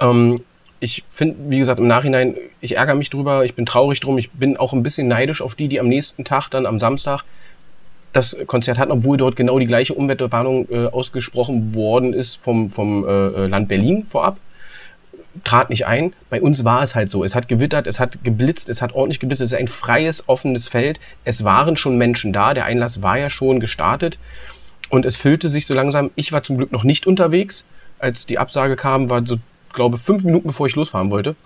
[0.00, 0.40] Ähm,
[0.80, 4.30] ich finde, wie gesagt, im Nachhinein, ich ärgere mich drüber, ich bin traurig drum, ich
[4.30, 7.24] bin auch ein bisschen neidisch auf die, die am nächsten Tag, dann am Samstag,
[8.12, 13.04] das Konzert hatten, obwohl dort genau die gleiche Umweltwarnung äh, ausgesprochen worden ist vom, vom
[13.04, 14.38] äh, äh Land Berlin vorab
[15.44, 16.12] trat nicht ein.
[16.30, 17.24] Bei uns war es halt so.
[17.24, 19.42] Es hat gewittert, es hat geblitzt, es hat ordentlich geblitzt.
[19.42, 21.00] Es ist ein freies, offenes Feld.
[21.24, 22.54] Es waren schon Menschen da.
[22.54, 24.18] Der Einlass war ja schon gestartet.
[24.90, 26.10] Und es füllte sich so langsam.
[26.14, 27.66] Ich war zum Glück noch nicht unterwegs.
[27.98, 29.38] Als die Absage kam, war so,
[29.72, 31.36] glaube fünf Minuten bevor ich losfahren wollte.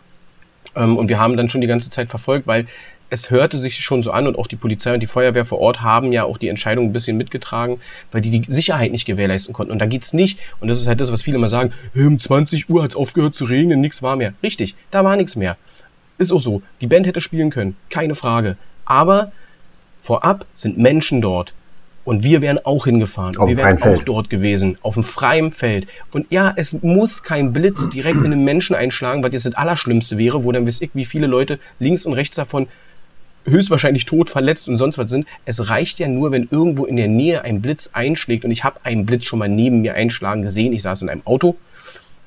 [0.76, 2.66] Ähm, und wir haben dann schon die ganze Zeit verfolgt, weil
[3.12, 5.82] es hörte sich schon so an und auch die Polizei und die Feuerwehr vor Ort
[5.82, 7.78] haben ja auch die Entscheidung ein bisschen mitgetragen,
[8.10, 9.70] weil die die Sicherheit nicht gewährleisten konnten.
[9.70, 12.70] Und da geht's nicht, und das ist halt das, was viele immer sagen, um 20
[12.70, 14.32] Uhr hat's aufgehört zu regnen, nichts war mehr.
[14.42, 15.58] Richtig, da war nichts mehr.
[16.16, 16.62] Ist auch so.
[16.80, 18.56] Die Band hätte spielen können, keine Frage.
[18.86, 19.30] Aber
[20.00, 21.52] vorab sind Menschen dort.
[22.04, 23.36] Und wir wären auch hingefahren.
[23.36, 24.08] Auf wir wären auch Feld.
[24.08, 25.86] dort gewesen, auf dem freien Feld.
[26.12, 30.18] Und ja, es muss kein Blitz direkt in den Menschen einschlagen, weil das das Allerschlimmste
[30.18, 32.66] wäre, wo dann wisst ich, wie viele Leute links und rechts davon
[33.44, 35.26] höchstwahrscheinlich tot, verletzt und sonst was sind.
[35.44, 38.44] Es reicht ja nur, wenn irgendwo in der Nähe ein Blitz einschlägt.
[38.44, 40.72] Und ich habe einen Blitz schon mal neben mir einschlagen gesehen.
[40.72, 41.56] Ich saß in einem Auto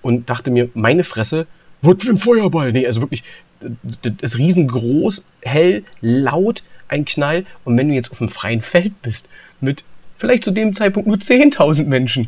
[0.02, 1.48] und dachte mir, meine Fresse,
[1.82, 2.72] wird für ein Feuerball.
[2.72, 3.24] Nee, also wirklich,
[3.60, 7.46] das ist riesengroß, hell, laut, ein Knall.
[7.64, 9.30] Und wenn du jetzt auf einem freien Feld bist,
[9.62, 9.84] mit
[10.18, 12.28] vielleicht zu dem Zeitpunkt nur 10.000 Menschen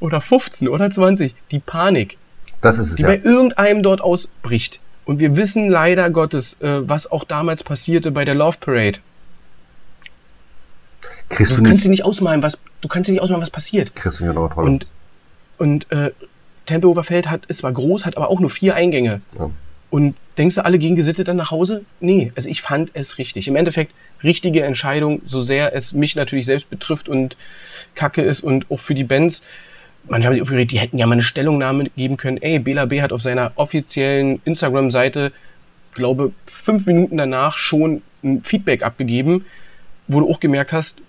[0.00, 2.16] oder 15 oder 20, die Panik,
[2.60, 3.08] das ist es, die ja.
[3.08, 8.24] bei irgendeinem dort ausbricht, und wir wissen leider Gottes, äh, was auch damals passierte bei
[8.24, 8.98] der Love Parade.
[11.28, 13.50] Kriegst du, du kannst nicht, dir nicht ausmalen, was du kannst dir nicht ausmalen, was
[13.50, 13.94] passiert.
[13.94, 14.86] kriegst du nicht noch Und
[15.58, 16.10] und äh,
[16.66, 19.20] Tempelhofer Feld hat ist zwar groß, hat aber auch nur vier Eingänge.
[19.38, 19.50] Ja.
[19.90, 21.84] Und denkst du, alle gehen gesittet dann nach Hause?
[21.98, 23.48] Nee, also ich fand es richtig.
[23.48, 27.36] Im Endeffekt richtige Entscheidung, so sehr es mich natürlich selbst betrifft und
[27.96, 29.44] kacke ist und auch für die Bands
[30.08, 32.38] manche haben sich aufgeregt, die hätten ja mal eine Stellungnahme geben können.
[32.38, 35.32] Ey, Bela B hat auf seiner offiziellen Instagram-Seite,
[35.94, 39.44] glaube fünf Minuten danach schon ein Feedback abgegeben,
[40.08, 41.00] wo du auch gemerkt hast,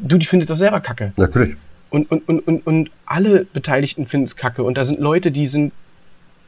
[0.00, 1.12] du, die findet das selber kacke.
[1.16, 1.56] Natürlich.
[1.90, 4.62] Und, und, und, und, und alle Beteiligten finden es kacke.
[4.62, 5.72] Und da sind Leute, die sind,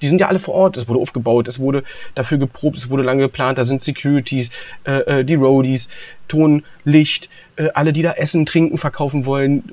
[0.02, 0.76] die sind ja alle vor Ort.
[0.76, 3.58] Es wurde aufgebaut, es wurde dafür geprobt, es wurde lange geplant.
[3.58, 4.50] Da sind Securities,
[4.84, 5.88] äh, äh die Roadies,
[6.26, 9.64] Ton, Licht, äh, alle, die da Essen, Trinken verkaufen wollen,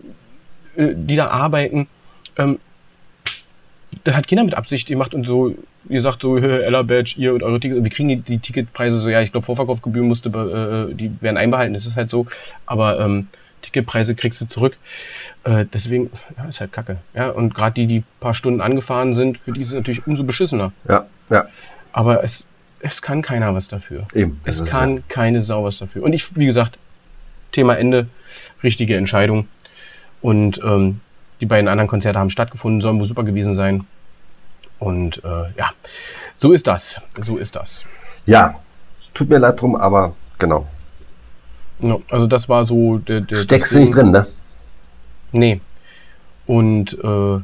[0.77, 1.87] die da arbeiten,
[2.37, 2.59] ähm,
[4.03, 5.55] da hat keiner mit Absicht gemacht und so,
[5.89, 9.09] ihr sagt so, Ella Badge, ihr und eure Tickets, wir kriegen die, die Ticketpreise so,
[9.09, 12.27] ja, ich glaube, Vorverkaufsgebühren musste, äh, die werden einbehalten, das ist halt so,
[12.65, 13.27] aber ähm,
[13.65, 14.77] Ticketpreise kriegst du zurück.
[15.43, 16.97] Äh, deswegen, ja, ist halt kacke.
[17.13, 20.23] Ja, und gerade die, die paar Stunden angefahren sind, für die ist es natürlich umso
[20.23, 20.71] beschissener.
[20.87, 21.47] Ja, ja.
[21.91, 22.45] Aber es,
[22.79, 24.07] es kann keiner was dafür.
[24.13, 24.39] Eben.
[24.45, 25.01] Es kann ja.
[25.09, 26.03] keine Sau was dafür.
[26.03, 26.77] Und ich, wie gesagt,
[27.51, 28.07] Thema Ende,
[28.63, 29.47] richtige Entscheidung.
[30.21, 31.01] Und ähm,
[31.41, 33.85] die beiden anderen Konzerte haben stattgefunden, sollen wohl super gewesen sein.
[34.79, 35.71] Und äh, ja,
[36.35, 36.99] so ist das.
[37.13, 37.85] So ist das.
[38.25, 38.55] Ja,
[39.13, 40.65] tut mir leid drum, aber genau.
[41.79, 43.21] Ja, also das war so der.
[43.21, 44.25] der Steckst du nicht drin, ne?
[45.31, 45.61] Nee.
[46.45, 47.35] Und äh,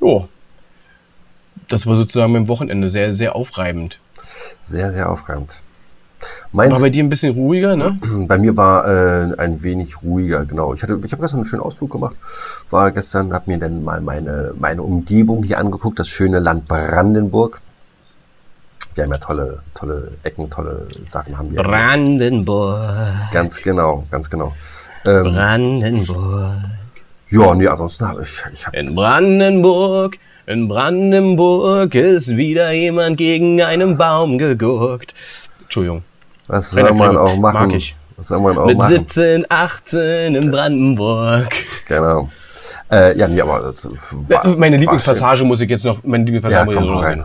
[0.00, 0.28] ja,
[1.68, 4.00] das war sozusagen beim Wochenende sehr, sehr aufreibend.
[4.62, 5.62] Sehr, sehr aufreibend.
[6.52, 7.98] Meins, War bei dir ein bisschen ruhiger, ne?
[8.28, 10.74] bei mir war äh, ein wenig ruhiger, genau.
[10.74, 12.16] Ich, hatte, ich habe gestern einen schönen Ausflug gemacht.
[12.70, 17.60] War gestern, habe mir dann mal meine, meine Umgebung hier angeguckt, das schöne Land Brandenburg.
[18.94, 21.62] Wir haben ja tolle, tolle Ecken, tolle Sachen haben wir.
[21.62, 22.82] Brandenburg.
[23.30, 24.52] Ganz genau, ganz genau.
[25.06, 26.54] Ähm, Brandenburg.
[27.30, 33.62] ja, nee, ansonsten habe ich, ich hab, In Brandenburg, in Brandenburg ist wieder jemand gegen
[33.62, 35.14] einen Baum gegurkt.
[35.62, 36.02] Entschuldigung.
[36.50, 37.68] Was soll man auch machen?
[37.68, 37.94] mag ich.
[38.16, 38.98] Was soll man auch Mit machen?
[38.98, 41.48] 17, 18 in Brandenburg.
[41.86, 42.28] Genau.
[42.90, 43.72] Äh, ja, nee, aber
[44.28, 47.24] war, meine Lieblingspassage muss ich jetzt noch, meine Lieblingspassage Ja, muss ich noch sagen.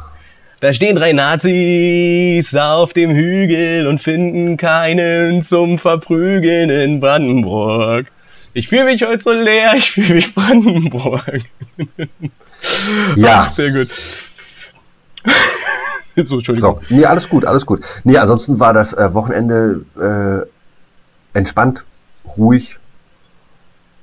[0.62, 8.08] Da stehen drei Nazis auf dem Hügel und finden keinen zum Verprügeln in Brandenburg.
[8.54, 11.42] Ich fühle mich heute so leer, ich fühle mich Brandenburg.
[13.16, 13.90] Ja, Sehr gut.
[16.16, 16.36] So, so.
[16.38, 16.80] Entschuldigung.
[16.90, 17.84] Nee, alles gut, alles gut.
[18.04, 19.86] Nee, ansonsten war das äh, Wochenende
[21.34, 21.84] äh, entspannt,
[22.38, 22.78] ruhig.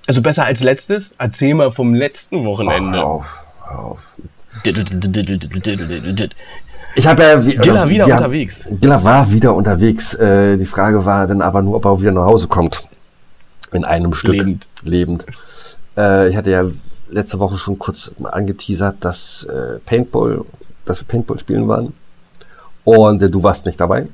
[0.07, 1.15] Also besser als letztes?
[1.19, 2.99] Erzähl mal vom letzten Ach, Wochenende.
[2.99, 4.01] hör auf, hör auf.
[6.95, 8.69] Ich habe ja wie, Gilla oder wieder wir unterwegs.
[8.81, 10.15] Gilla war wieder unterwegs.
[10.15, 12.83] Äh, die Frage war dann aber nur, ob er wieder nach Hause kommt.
[13.73, 14.35] In einem Stück.
[14.35, 14.67] Lebend.
[14.83, 15.25] Lebend.
[15.97, 16.65] Äh, ich hatte ja
[17.09, 20.45] letzte Woche schon kurz angeteasert, dass äh, Paintball,
[20.85, 21.95] dass wir Paintball spielen waren.
[22.85, 24.07] Und äh, du warst nicht dabei.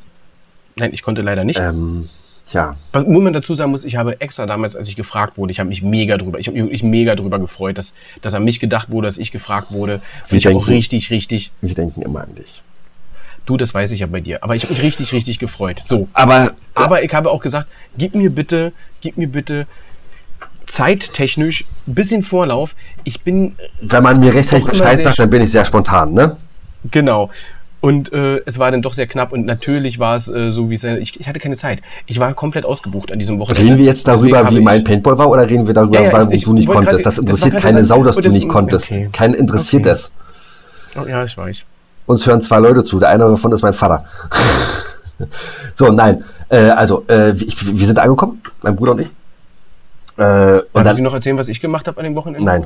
[0.76, 1.58] Nein, ich konnte leider nicht.
[1.58, 2.08] Ähm,
[2.48, 5.50] tja, Was, wo man dazu sagen muss, ich habe extra damals, als ich gefragt wurde,
[5.52, 8.44] ich habe mich mega drüber, ich habe mich wirklich mega drüber gefreut, dass, dass an
[8.44, 10.00] mich gedacht wurde, dass ich gefragt wurde.
[10.24, 11.50] Finde ich denken- auch richtig, richtig.
[11.60, 12.62] wir denken immer an dich.
[13.46, 14.44] Du, das weiß ich ja bei dir.
[14.44, 15.80] Aber ich habe mich richtig, richtig gefreut.
[15.84, 16.06] So.
[16.12, 19.66] Aber Aber ich habe auch gesagt, gib mir bitte, gib mir bitte
[20.66, 22.74] zeittechnisch ein bisschen Vorlauf.
[23.04, 26.36] Ich bin, wenn man mir rechtzeitig Bescheid sagt, dann bin ich sehr spontan, ne?
[26.90, 27.30] genau.
[27.80, 30.74] Und äh, es war dann doch sehr knapp und natürlich war es äh, so, wie
[30.74, 31.80] es ich, ich hatte keine Zeit.
[32.06, 33.62] Ich war komplett ausgebucht an diesem Wochenende.
[33.64, 36.22] Reden wir jetzt darüber, wie ich- mein Paintball war, oder reden wir darüber, Ja, ja,
[36.24, 36.90] ich- ich du nicht konntest?
[36.90, 38.86] gerade- Das das interessiert war keine Sau, das- dass du das- nicht konntest.
[38.90, 39.08] okay.
[39.12, 39.92] Keinen interessiert Okay.
[39.92, 40.10] es.
[40.96, 41.62] Oh, ja, ich weiß.
[42.06, 42.98] Uns hören zwei Leute zu.
[42.98, 44.04] Der eine davon ist mein Vater.
[45.74, 46.24] so, nein.
[46.48, 49.06] Äh, also, äh, ich, wir sind angekommen, mein Bruder und ich.
[49.06, 52.44] Äh, und Darf ich dir dann, noch erzählen, was ich gemacht habe an dem Wochenende?
[52.44, 52.64] nein.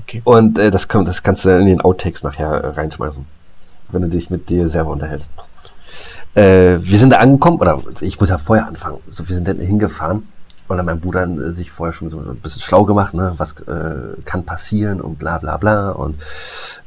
[0.00, 0.20] Okay.
[0.24, 3.24] Und äh, das, kann, das kannst du in den Outtakes nachher reinschmeißen,
[3.90, 5.30] wenn du dich mit dir selber unterhältst.
[6.34, 8.98] Äh, wir sind da angekommen, oder ich muss ja vorher anfangen.
[9.10, 10.28] So, wir sind dann hingefahren
[10.68, 13.34] und dann mein Bruder äh, sich vorher schon so ein bisschen schlau gemacht, ne?
[13.36, 15.90] was äh, kann passieren und bla bla bla.
[15.90, 16.16] Und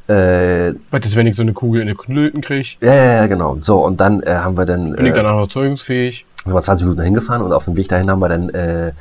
[0.08, 2.76] äh, ist, wenn ich so eine Kugel in den Knöten kriege?
[2.82, 3.58] ja, ja, ja, genau.
[3.60, 4.94] So, und dann äh, haben wir dann.
[4.94, 6.26] Bin ich äh, danach noch zeugungsfähig?
[6.44, 8.92] sind wir 20 Minuten hingefahren und auf dem Weg dahin haben wir dann äh,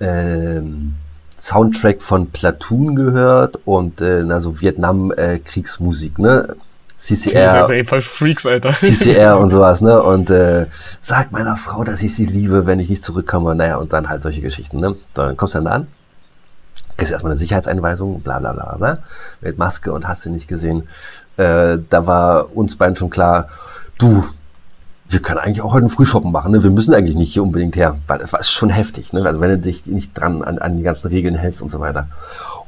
[0.00, 0.94] ähm,
[1.38, 6.56] Soundtrack von Platoon gehört und äh, na, so Vietnam-Kriegsmusik, ne?
[7.00, 8.72] CCR, ey, voll Freaks, Alter.
[8.72, 10.02] CCR und sowas, ne?
[10.02, 10.66] Und äh,
[11.00, 13.54] sag meiner Frau, dass ich sie liebe, wenn ich nicht zurückkomme.
[13.54, 14.94] Naja, und dann halt solche Geschichten, ne?
[15.14, 15.86] Dann kommst du dann da an,
[16.98, 18.98] kriegst erstmal eine Sicherheitseinweisung, bla bla bla bla,
[19.40, 20.88] mit Maske und hast du nicht gesehen.
[21.38, 23.48] Äh, da war uns beiden schon klar,
[23.96, 24.22] du,
[25.08, 26.62] wir können eigentlich auch heute einen Frühshoppen machen, ne?
[26.62, 29.24] Wir müssen eigentlich nicht hier unbedingt her, weil das war schon heftig, ne?
[29.24, 32.08] Also wenn du dich nicht dran an, an die ganzen Regeln hältst und so weiter.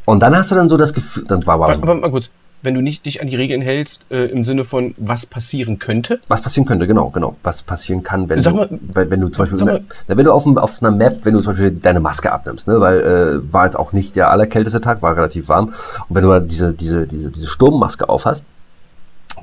[0.07, 2.31] Und dann hast du dann so das Gefühl, dann war aber Warte, warte mal kurz.
[2.65, 6.21] Wenn du nicht dich an die Regeln hältst, äh, im Sinne von, was passieren könnte,
[6.29, 7.35] Was passieren könnte, genau, genau.
[7.43, 10.25] Was passieren kann, wenn Sag du, mal- wenn, wenn du zum Beispiel, mal- na, wenn
[10.25, 13.53] du auf, auf einer Map, wenn du zum Beispiel deine Maske abnimmst, ne, weil äh,
[13.53, 15.69] war jetzt auch nicht der allerkälteste Tag, war relativ warm.
[16.09, 18.45] Und wenn du halt diese, diese, diese, diese Sturmmaske aufhast,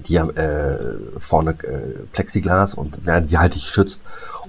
[0.08, 0.78] die ja äh,
[1.20, 4.02] vorne äh, Plexiglas und ja, die halt dich schützt.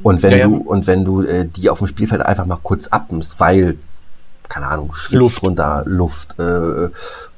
[0.03, 0.45] Und wenn Ja, ja.
[0.47, 3.77] du und wenn du äh, die auf dem Spielfeld einfach mal kurz abnimmst, weil
[4.51, 5.43] keine Ahnung, Schwitz Luft.
[5.43, 6.89] runter, Luft, äh,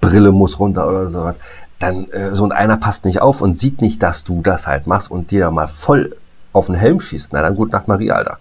[0.01, 1.37] Brille muss runter oder sowas,
[1.79, 4.87] dann äh, so und einer passt nicht auf und sieht nicht, dass du das halt
[4.88, 6.16] machst und dir da mal voll
[6.53, 7.33] auf den Helm schießt.
[7.33, 8.38] Na dann gut Nacht Maria, Alter.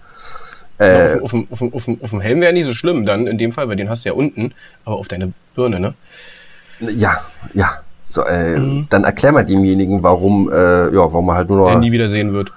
[0.79, 3.37] Äh, auf, dem- auf, auf, dem- auf dem Helm wäre nicht so schlimm dann in
[3.37, 4.53] dem Fall, weil den hast du ja unten,
[4.85, 5.93] aber auf deine Birne, ne?
[6.79, 7.21] ja,
[7.53, 7.69] ja.
[8.05, 8.87] So, äh, Mhm.
[8.89, 12.33] Dann erklär mal demjenigen, warum, äh, ja, warum er halt nur noch nie wieder sehen
[12.33, 12.51] wird.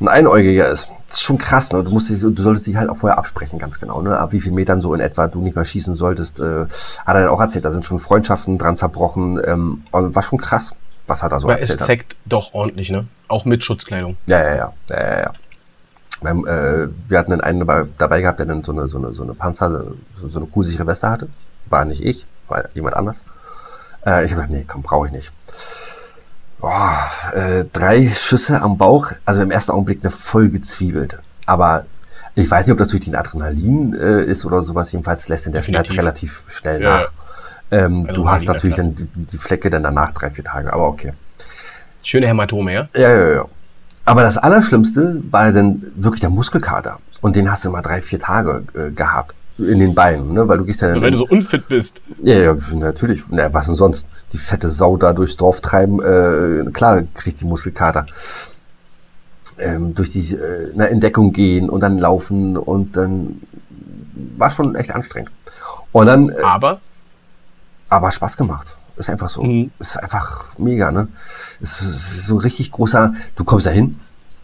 [0.00, 0.90] Ein Einäugiger ist.
[1.08, 1.82] Das ist schon krass, ne?
[1.82, 4.18] Du musst dich, du solltest dich halt auch vorher absprechen, ganz genau, ne?
[4.18, 6.38] Ab wie viel Metern so in etwa du nicht mehr schießen solltest.
[6.40, 6.66] Äh,
[7.06, 9.40] hat er dann auch erzählt, da sind schon Freundschaften dran zerbrochen.
[9.44, 10.74] Ähm, und war schon krass,
[11.06, 11.86] was er da so es erzählt hat.
[11.86, 13.06] zeckt doch ordentlich, ne?
[13.26, 14.16] Auch mit Schutzkleidung.
[14.26, 15.32] Ja, ja, ja, ja, ja, ja.
[16.20, 19.12] Beim, äh, wir hatten dann einen dabei, dabei gehabt, der dann so eine, so eine,
[19.12, 19.84] so eine Panzer,
[20.20, 21.28] so, so eine kugelsichere Weste hatte.
[21.66, 23.22] War nicht ich, war jemand anders.
[24.04, 25.32] Äh, ich habe gedacht, nee, komm, brauche ich nicht.
[26.60, 31.18] Boah, äh, drei Schüsse am Bauch, also im ersten Augenblick eine voll gezwiebelt.
[31.46, 31.86] Aber
[32.34, 34.90] ich weiß nicht, ob das durch den Adrenalin äh, ist oder sowas.
[34.92, 37.10] Jedenfalls lässt den der Schmerz relativ schnell Ja, nach.
[37.70, 40.88] Ähm, Also du hast natürlich dann die, die Flecke dann danach drei, vier Tage, aber
[40.88, 41.12] okay.
[42.02, 42.88] Schöne Hämatome, ja?
[42.94, 43.44] Ja, ja, ja.
[44.04, 46.98] Aber das Allerschlimmste war dann wirklich der Muskelkater.
[47.20, 49.34] Und den hast du mal drei, vier Tage äh, gehabt.
[49.58, 50.46] In den Beinen, ne?
[50.46, 51.02] Weil du gehst ja dann.
[51.02, 52.00] Weil du so unfit bist.
[52.22, 53.24] ja, ja, natürlich.
[53.30, 54.08] Na, was denn sonst?
[54.32, 58.06] Die fette Sau da durchs Dorf treiben, äh, klar kriegt die Muskelkater.
[59.58, 63.42] Ähm, durch die äh, na, in Deckung gehen und dann laufen und dann
[64.36, 65.30] war schon echt anstrengend.
[65.90, 66.80] Und dann, äh, Aber
[67.88, 68.76] aber Spaß gemacht.
[68.96, 69.42] Ist einfach so.
[69.42, 69.70] Mhm.
[69.78, 71.08] Ist einfach mega, ne?
[71.60, 71.78] Ist
[72.26, 73.98] so ein richtig großer, du kommst da hin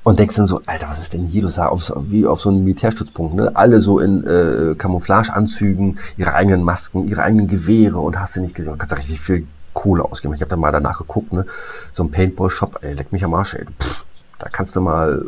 [0.05, 1.43] und denkst dann so, Alter, was ist denn hier?
[1.43, 3.51] Du sah auf, so- wie auf so einem Militärstützpunkt, ne?
[3.55, 8.55] Alle so in äh, Camouflageanzügen, ihre eigenen Masken, ihre eigenen Gewehre und hast du nicht
[8.55, 8.72] gesehen.
[8.72, 10.35] Du kannst da richtig viel Kohle ausgeben.
[10.35, 11.47] Ich habe da mal danach geguckt, ne?
[11.93, 13.64] So ein Paintball-Shop, ey, leck mich am Arsch, ey.
[13.83, 14.05] Pff,
[14.39, 15.24] da kannst du mal,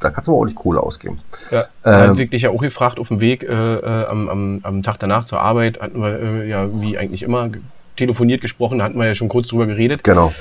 [0.00, 1.18] da kannst du mal ordentlich Kohle ausgeben.
[1.50, 4.82] ja, Ähm, ähm, dich ja auch gefragt auf dem Weg äh, äh, am, am, am
[4.82, 7.48] Tag danach zur Arbeit, hatten wir äh, ja wie eigentlich immer
[7.96, 10.04] telefoniert gesprochen, da hatten wir ja schon kurz drüber geredet.
[10.04, 10.32] Genau.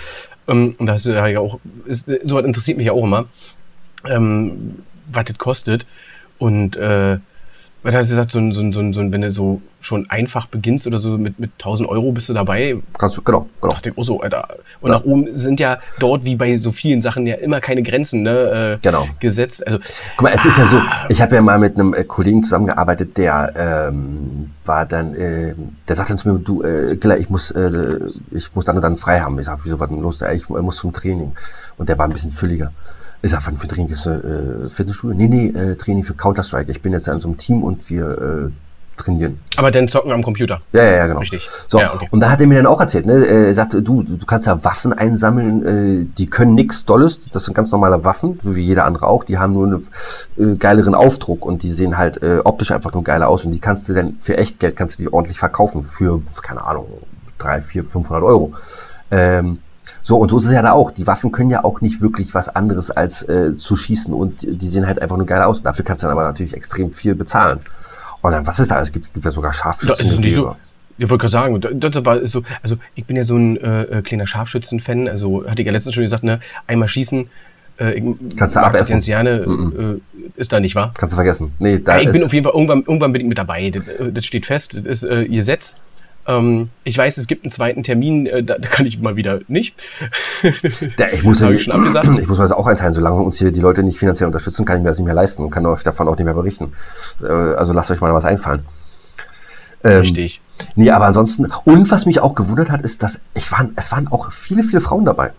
[0.48, 3.26] Ähm, und das ist ja auch, ist, sowas interessiert mich ja auch immer,
[4.10, 5.86] ähm, was das kostet.
[6.38, 7.18] Und äh,
[7.84, 10.46] da hast du gesagt, so ein, so ein, so ein, wenn du so schon einfach
[10.46, 12.78] beginnst oder so mit, mit 1000 Euro bist du dabei.
[12.98, 13.74] Kannst du, genau, genau.
[13.74, 14.50] Dachte ich, oh so, Alter.
[14.80, 14.98] Und ja.
[14.98, 18.76] nach oben sind ja dort, wie bei so vielen Sachen, ja immer keine Grenzen ne,
[18.76, 19.08] äh, genau.
[19.20, 19.66] gesetzt.
[19.66, 19.80] Also,
[20.18, 20.80] Guck mal, es ah, ist ja so,
[21.10, 23.54] ich habe ja mal mit einem äh, Kollegen zusammengearbeitet, der
[23.90, 25.56] ähm, war dann, äh,
[25.88, 28.00] der sagt dann zu mir, du, äh, Gilla, ich muss, äh,
[28.30, 29.40] ich muss dann und dann frei haben.
[29.40, 30.22] Ich sag, wieso war denn los?
[30.34, 31.34] Ich muss zum Training.
[31.78, 32.72] Und der war ein bisschen fülliger.
[33.24, 35.16] Ich sag, wann für Training ist äh, Fitnessstudio?
[35.16, 36.72] Nee, nee, äh, Training für Counter-Strike.
[36.72, 38.52] Ich bin jetzt an so einem Team und wir äh,
[38.98, 39.40] trainieren.
[39.58, 40.62] Aber dann zocken am Computer.
[40.74, 41.20] Ja, ja, ja, genau.
[41.20, 41.48] Richtig.
[41.68, 42.08] So, ja, okay.
[42.12, 43.26] und da hat er mir dann auch erzählt, ne?
[43.26, 47.54] Er sagte, du, du kannst ja Waffen einsammeln, äh, die können nix Dolles, das sind
[47.54, 51.64] ganz normale Waffen, wie jeder andere auch, die haben nur einen äh, geileren Aufdruck und
[51.64, 54.38] die sehen halt äh, optisch einfach nur geiler aus und die kannst du dann für
[54.38, 56.88] echt Geld kannst du die ordentlich verkaufen für, keine Ahnung,
[57.38, 58.54] drei, vier, 500 Euro.
[59.10, 59.60] Ähm,
[60.04, 60.92] so, und so ist es ja da auch.
[60.92, 64.68] Die Waffen können ja auch nicht wirklich was anderes als äh, zu schießen und die
[64.68, 65.62] sehen halt einfach nur geil aus.
[65.62, 67.60] Dafür kannst du dann aber natürlich extrem viel bezahlen.
[68.22, 68.82] Und dann, was ist da?
[68.82, 69.90] Es gibt, gibt ja sogar Scharfschützen.
[69.90, 70.56] Das ist so.
[70.98, 74.02] Ich wollte gerade sagen, das, war so, also ich bin ja so ein äh, äh
[74.04, 77.28] kleiner Scharfschützen-Fan, also hatte ich ja letztens schon gesagt, ne, einmal schießen,
[77.78, 78.02] äh,
[78.38, 79.00] Kannst du abessen.
[79.00, 79.96] Gerne, mm -mm.
[79.96, 80.00] Äh,
[80.36, 80.94] ist da nicht wahr?
[80.96, 81.54] Kannst du vergessen.
[81.58, 83.72] Nee, da ja, ich bin auf jeden Fall irgendwann, irgendwann bin ich mit dabei.
[83.72, 84.76] Das, äh, das steht fest.
[84.76, 85.78] Das ist äh, Gesetz.
[86.28, 89.40] Ähm, ich weiß, es gibt einen zweiten Termin, äh, da, da, kann ich mal wieder
[89.48, 89.76] nicht.
[91.00, 92.08] Der, ich muss ja, ich, schon abgesagt.
[92.20, 92.94] ich muss mir das auch einteilen.
[92.94, 95.44] Solange uns hier die Leute nicht finanziell unterstützen, kann ich mir das nicht mehr leisten
[95.44, 96.74] und kann euch davon auch nicht mehr berichten.
[97.24, 98.64] Äh, also lasst euch mal was einfallen.
[99.84, 100.42] Ähm, Richtig.
[100.76, 104.08] Nee, aber ansonsten, und was mich auch gewundert hat, ist, dass ich waren, es waren
[104.10, 105.32] auch viele, viele Frauen dabei.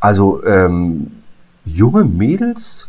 [0.00, 1.10] Also ähm,
[1.64, 2.88] junge Mädels,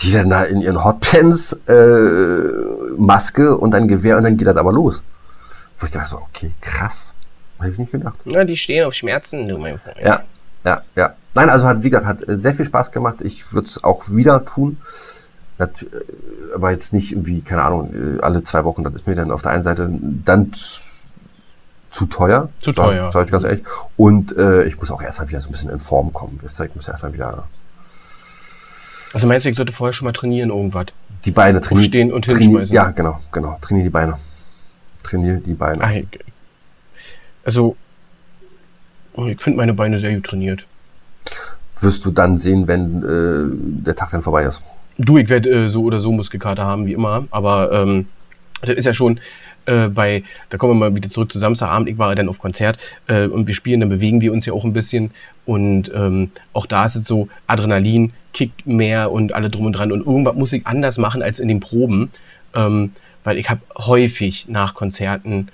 [0.00, 4.56] die dann da in ihren Hotpants äh, Maske und ein Gewehr und dann geht das
[4.56, 5.02] aber los.
[5.78, 7.14] Wo ich dachte so, okay, krass.
[7.58, 8.16] Hätte ich nicht gedacht.
[8.24, 9.96] Na, die stehen auf Schmerzen, du mein Freund.
[10.02, 10.22] Ja,
[10.64, 11.14] ja, ja.
[11.34, 13.20] Nein, also hat, wie gesagt, hat sehr viel Spaß gemacht.
[13.22, 14.78] Ich würde es auch wieder tun.
[15.58, 15.66] Äh,
[16.54, 19.42] aber jetzt nicht irgendwie, keine Ahnung, äh, alle zwei Wochen, das ist mir dann auf
[19.42, 20.52] der einen Seite dann
[21.90, 22.48] zu teuer.
[22.60, 23.10] Zu teuer.
[23.12, 23.62] Sag ich ganz ehrlich.
[23.96, 26.40] Und äh, ich muss auch erstmal wieder so ein bisschen in Form kommen.
[26.42, 27.44] Ich muss erstmal wieder.
[29.12, 30.86] Also meinst du, ich sollte vorher schon mal trainieren irgendwas?
[31.24, 31.88] Die Beine trainieren.
[31.88, 32.74] Stehen und hinschmeißen.
[32.74, 33.56] Ja, genau, genau.
[33.60, 34.18] Trainiere die Beine
[35.04, 36.04] trainiere die Beine?
[37.44, 37.76] Also,
[39.26, 40.66] ich finde meine Beine sehr gut trainiert.
[41.80, 44.62] Wirst du dann sehen, wenn äh, der Tag dann vorbei ist?
[44.98, 48.06] Du, ich werde äh, so oder so Muskelkater haben, wie immer, aber ähm,
[48.62, 49.20] das ist ja schon
[49.66, 52.78] äh, bei, da kommen wir mal wieder zurück zu Samstagabend, ich war dann auf Konzert
[53.06, 55.10] äh, und wir spielen, dann bewegen wir uns ja auch ein bisschen
[55.46, 59.92] und ähm, auch da ist es so, Adrenalin kickt mehr und alle drum und dran
[59.92, 62.10] und irgendwas muss ich anders machen als in den Proben.
[62.54, 62.92] Ähm,
[63.24, 65.48] weil ich habe häufig nach Konzerten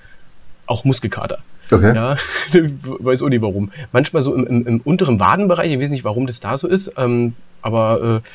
[0.67, 1.39] auch Muskelkater.
[1.73, 1.95] Okay.
[1.95, 2.17] Ja,
[2.83, 3.71] weiß auch nicht warum.
[3.93, 6.93] Manchmal so im, im, im, unteren Wadenbereich, ich weiß nicht, warum das da so ist,
[6.97, 8.29] ähm, aber äh,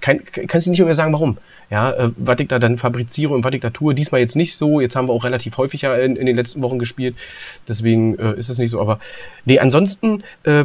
[0.00, 1.38] kann, kannst du nicht mehr sagen, warum.
[1.70, 4.56] Ja, äh, was ich da dann fabriziere und was ich da tue, diesmal jetzt nicht
[4.56, 4.80] so.
[4.80, 7.14] Jetzt haben wir auch relativ häufig ja in, in den letzten Wochen gespielt,
[7.66, 8.80] deswegen äh, ist es nicht so.
[8.80, 9.00] Aber
[9.44, 10.64] nee, ansonsten äh,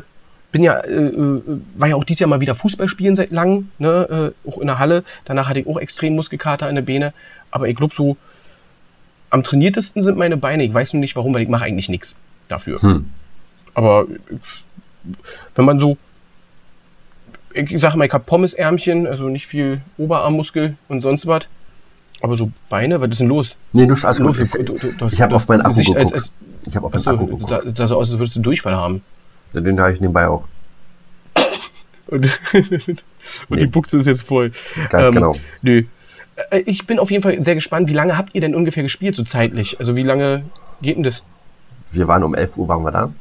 [0.54, 1.42] bin ja, äh, äh,
[1.76, 4.68] war ja auch dieses Jahr mal wieder Fußball spielen seit langem, ne, äh, auch in
[4.68, 5.04] der Halle.
[5.26, 7.12] Danach hatte ich auch extrem Muskelkater in der Beine.
[7.54, 8.18] Aber ich glaube, so
[9.30, 10.64] am trainiertesten sind meine Beine.
[10.64, 12.82] Ich weiß nur nicht warum, weil ich mache eigentlich nichts dafür.
[12.82, 13.12] Hm.
[13.76, 14.08] Aber
[15.54, 15.98] wenn man so,
[17.54, 21.48] ich sage mal, ich habe Pommesärmchen, also nicht viel Oberarmmuskel und sonst was.
[22.22, 23.56] Aber so Beine, was ist denn los?
[23.72, 24.40] Nee, du alles los.
[24.40, 25.98] Ich, ich habe auf meinen Akku geguckt.
[25.98, 26.32] Als, als,
[26.66, 27.52] ich habe auf meinen Akku geguckt.
[27.52, 29.04] Das sah so aus, als würdest du Durchfall haben.
[29.54, 30.46] Den habe ich nebenbei auch.
[32.08, 33.04] und, und
[33.50, 33.58] nee.
[33.58, 34.52] die Buchse ist jetzt voll.
[34.90, 35.36] Ganz ähm, genau.
[35.62, 35.80] Nö.
[35.80, 35.86] Äh,
[36.66, 37.90] ich bin auf jeden Fall sehr gespannt.
[37.90, 39.80] Wie lange habt ihr denn ungefähr gespielt, so zeitlich?
[39.80, 40.44] Also wie lange
[40.82, 41.24] geht denn das?
[41.92, 43.12] Wir waren um 11 Uhr waren wir da.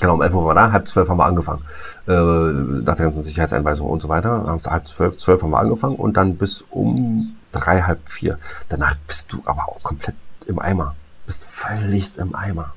[0.00, 1.62] Genau, um 11 Uhr waren wir da, halb zwölf haben wir angefangen.
[2.06, 4.60] Äh, nach der ganzen Sicherheitseinweisung und so weiter.
[4.66, 8.38] Halb zwölf, zwölf haben wir angefangen und dann bis um drei, halb vier.
[8.68, 10.14] Danach bist du aber auch komplett
[10.46, 10.94] im Eimer.
[11.26, 12.72] Bist völlig im Eimer.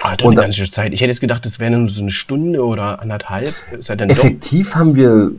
[0.00, 0.92] Ah, und eine ganze Zeit.
[0.92, 3.54] Ich hätte jetzt gedacht, das wäre nur so eine Stunde oder anderthalb.
[3.78, 5.32] effektiv haben wir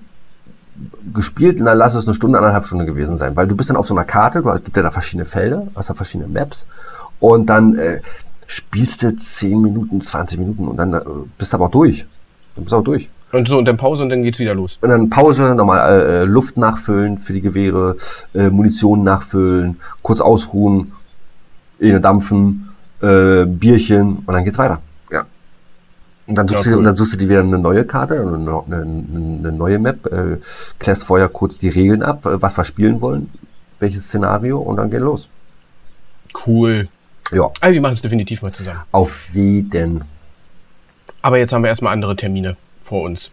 [1.13, 3.87] gespielt, na lass es eine Stunde, anderthalb Stunden gewesen sein, weil du bist dann auf
[3.87, 6.67] so einer Karte, du gibt ja da verschiedene Felder, hast da verschiedene Maps
[7.19, 8.01] und dann äh,
[8.47, 11.01] spielst du 10 Minuten, 20 Minuten und dann äh,
[11.37, 12.05] bist du aber auch durch.
[12.55, 13.09] Dann bist du auch durch.
[13.31, 14.77] Und so, und dann Pause und dann geht's wieder los.
[14.81, 17.97] Und dann Pause, nochmal äh, Luft nachfüllen für die Gewehre,
[18.35, 20.91] äh, Munition nachfüllen, kurz ausruhen,
[21.79, 22.69] in dampfen,
[23.01, 24.81] äh, Bierchen und dann geht's weiter.
[26.25, 26.73] Und dann suchst, ja, cool.
[26.73, 30.05] du, und dann suchst du dir wieder eine neue Karte, eine, eine, eine neue Map,
[30.07, 30.37] äh,
[30.79, 33.29] klärst vorher kurz die Regeln ab, äh, was wir spielen wollen,
[33.79, 35.27] welches Szenario und dann geht los.
[36.45, 36.87] Cool.
[37.31, 37.51] Ja.
[37.59, 38.79] Also wir machen es definitiv mal zusammen.
[38.91, 40.03] Auf jeden.
[41.21, 43.31] Aber jetzt haben wir erstmal andere Termine vor uns.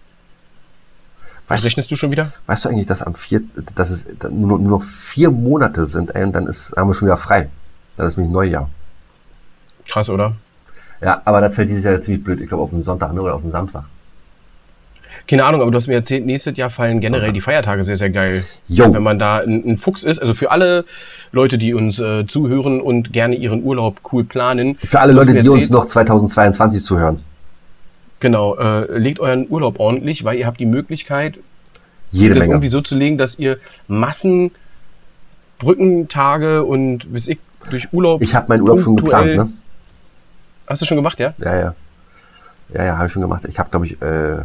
[1.48, 2.32] Was rechnest du schon wieder?
[2.46, 3.42] Weißt du eigentlich, dass am vier,
[3.74, 7.08] dass es nur, nur noch vier Monate sind, ey, und dann ist, haben wir schon
[7.08, 7.48] wieder frei.
[7.96, 8.70] Dann ist nämlich Neujahr.
[9.88, 10.36] Krass, oder?
[11.00, 12.40] Ja, aber das fällt dieses Jahr ziemlich blöd.
[12.40, 13.84] Ich glaube auf den Sonntag ne, oder auf den Samstag.
[15.26, 18.10] Keine Ahnung, aber du hast mir erzählt, nächstes Jahr fallen generell die Feiertage sehr, sehr
[18.10, 18.44] geil.
[18.68, 18.92] Jo.
[18.92, 20.84] Wenn man da ein, ein Fuchs ist, also für alle
[21.30, 24.76] Leute, die uns äh, zuhören und gerne ihren Urlaub cool planen.
[24.76, 27.20] Für alle Leute, die uns noch 2022 zuhören.
[28.18, 31.38] Genau, äh, legt euren Urlaub ordentlich, weil ihr habt die Möglichkeit,
[32.10, 32.54] Jede Menge.
[32.54, 34.50] irgendwie so zu legen, dass ihr Massen
[35.58, 37.38] Brückentage und bis ich
[37.70, 38.20] durch Urlaub.
[38.22, 39.48] Ich habe meinen Urlaub schon geplant, ne?
[40.70, 41.34] Hast du schon gemacht, ja?
[41.38, 41.74] Ja, ja.
[42.72, 43.44] Ja, ja, habe ich schon gemacht.
[43.46, 44.36] Ich habe, glaube ich, äh,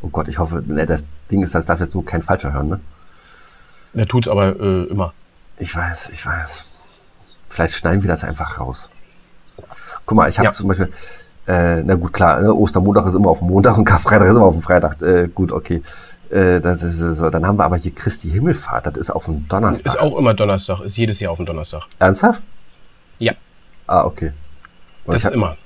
[0.00, 2.68] oh Gott, ich hoffe, ne, das Ding ist, das darf jetzt nur kein Falscher hören,
[2.68, 2.80] ne?
[3.92, 5.12] Der tut's aber äh, immer.
[5.58, 6.64] Ich weiß, ich weiß.
[7.48, 8.88] Vielleicht schneiden wir das einfach raus.
[10.06, 10.52] Guck mal, ich habe Ja.
[10.52, 10.90] zum Beispiel,
[11.48, 14.46] äh, na gut, klar, ne, Ostermontag ist immer auf dem Montag und Karfreitag ist immer
[14.46, 15.02] auf dem Freitag.
[15.02, 15.82] Äh, gut, okay.
[16.30, 17.28] Äh, das ist äh, so.
[17.28, 19.94] Dann haben wir aber hier Christi Himmelfahrt, das ist auf dem Donnerstag.
[19.94, 21.82] Ist auch immer Donnerstag, ist jedes Jahr auf dem Donnerstag.
[21.98, 22.40] Ernsthaft?
[23.18, 23.32] Ja,
[23.88, 24.32] Ah, okay.
[25.04, 25.56] Und das ist immer.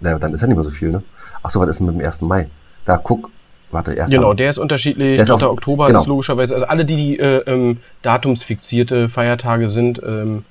[0.00, 1.02] Na, dann ist ja nicht mehr so viel, ne?
[1.42, 2.20] Ach so, was ist denn mit dem 1.
[2.22, 2.48] Mai?
[2.84, 3.30] Da guck,
[3.70, 4.10] warte, 1.
[4.10, 5.14] Genau, der ist unterschiedlich.
[5.16, 5.34] Der ist 3.
[5.34, 6.00] auf- Oktober genau.
[6.00, 10.44] ist logischerweise, also alle, die, die äh, ähm, datumsfixierte Feiertage sind, ähm,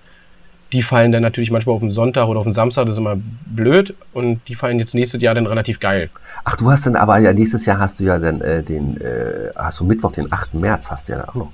[0.71, 3.15] die fallen dann natürlich manchmal auf den Sonntag oder auf den Samstag, das ist immer
[3.45, 3.93] blöd.
[4.11, 6.09] Und die fallen jetzt nächstes Jahr dann relativ geil.
[6.43, 9.51] Ach, du hast dann aber ja nächstes Jahr hast du ja dann äh, den, äh,
[9.55, 10.55] hast du Mittwoch, den 8.
[10.55, 11.51] März, hast du ja auch noch.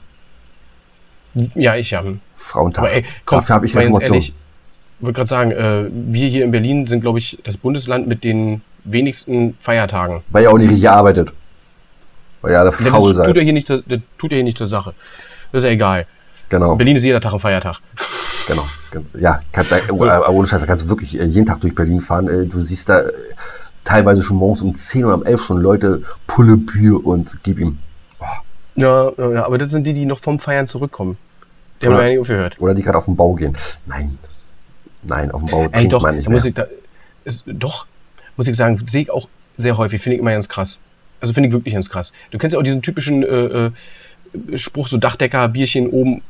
[1.56, 2.02] Ja, ich ja.
[2.38, 2.86] Frauentag.
[2.86, 4.14] Aber ey, komm, Dafür habe ich Informationen.
[4.14, 4.34] ehrlich, ich
[5.02, 8.62] wollte gerade sagen, äh, wir hier in Berlin sind, glaube ich, das Bundesland mit den
[8.84, 10.22] wenigsten Feiertagen.
[10.30, 11.34] Weil ihr auch nicht richtig arbeitet.
[12.42, 13.36] Weil ihr alle faul tut seid.
[13.36, 13.82] ja hier nicht, das
[14.18, 14.94] tut ja hier nicht zur Sache.
[15.52, 16.06] Das ist ja egal.
[16.50, 17.80] Genau, In Berlin ist jeder Tag ein Feiertag.
[18.48, 18.66] genau.
[18.92, 20.06] gen- Ja, kann, So.
[20.06, 22.28] äh, ohne Scheiß, da kannst du wirklich äh, jeden Tag durch Berlin fahren.
[22.28, 23.04] Äh, du siehst da
[23.84, 27.78] teilweise schon morgens um 10 oder um 11 schon Leute Pulle Bier und gib ihm.
[28.76, 31.18] Ja, ja, ja, aber das sind die, die noch vom Feiern zurückkommen.
[31.82, 32.56] Die haben Oder- wir ja nicht aufgehört.
[32.60, 33.56] Oder die gerade auf den Bau gehen.
[33.86, 34.18] Nein.
[35.04, 36.36] Nein, auf dem Bau Ey, doch, man nicht mehr.
[36.36, 36.66] muss ich da,
[37.24, 37.86] ist, doch,
[38.38, 39.28] muss ich sagen, sehe ich auch
[39.58, 40.80] sehr häufig, finde ich immer ganz krass.
[41.22, 42.14] Also finde ich wirklich ganz krass.
[42.32, 46.22] Du kennst ja auch diesen typischen äh, äh, Spruch, so Dachdecker, Bierchen oben,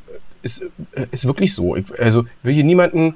[0.42, 0.64] ist,
[0.94, 1.76] äh, ist wirklich so.
[1.76, 3.16] Ich, also will hier niemanden,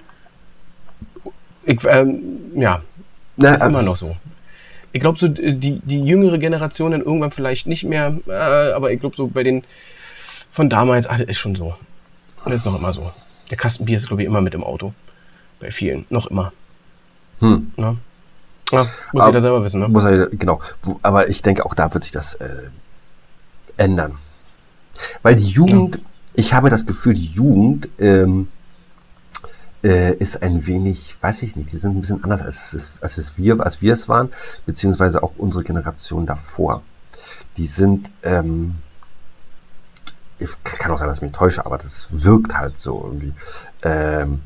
[1.65, 2.19] ich, ähm,
[2.55, 2.81] ja,
[3.37, 4.15] Na, ist also, immer noch so.
[4.91, 8.91] Ich glaube, so äh, die, die jüngere Generation dann irgendwann vielleicht nicht mehr, äh, aber
[8.91, 9.63] ich glaube, so bei den
[10.51, 11.73] von damals, ach, das ist schon so.
[12.45, 13.11] Das ist noch immer so.
[13.49, 14.93] Der Kasten Bier ist, glaube ich, immer mit im Auto.
[15.63, 16.05] Bei vielen.
[16.09, 16.51] Noch immer.
[17.39, 17.71] Hm.
[17.77, 17.95] Ne?
[18.69, 19.87] Ja, muss jeder selber wissen, ne?
[19.87, 20.59] Muss er, genau.
[21.01, 22.63] Aber ich denke, auch da wird sich das äh,
[23.77, 24.17] ändern.
[25.21, 25.99] Weil die Jugend,
[26.33, 28.49] ich habe das Gefühl, die Jugend ähm,
[29.85, 33.17] äh, ist ein wenig, weiß ich nicht, die sind ein bisschen anders als es, als
[33.17, 34.31] es wir, als wir es waren,
[34.65, 36.81] beziehungsweise auch unsere Generation davor.
[37.55, 38.75] Die sind, ähm,
[40.39, 43.33] ich kann auch sein, dass ich mich täusche, aber das wirkt halt so irgendwie.
[43.81, 44.41] Ähm,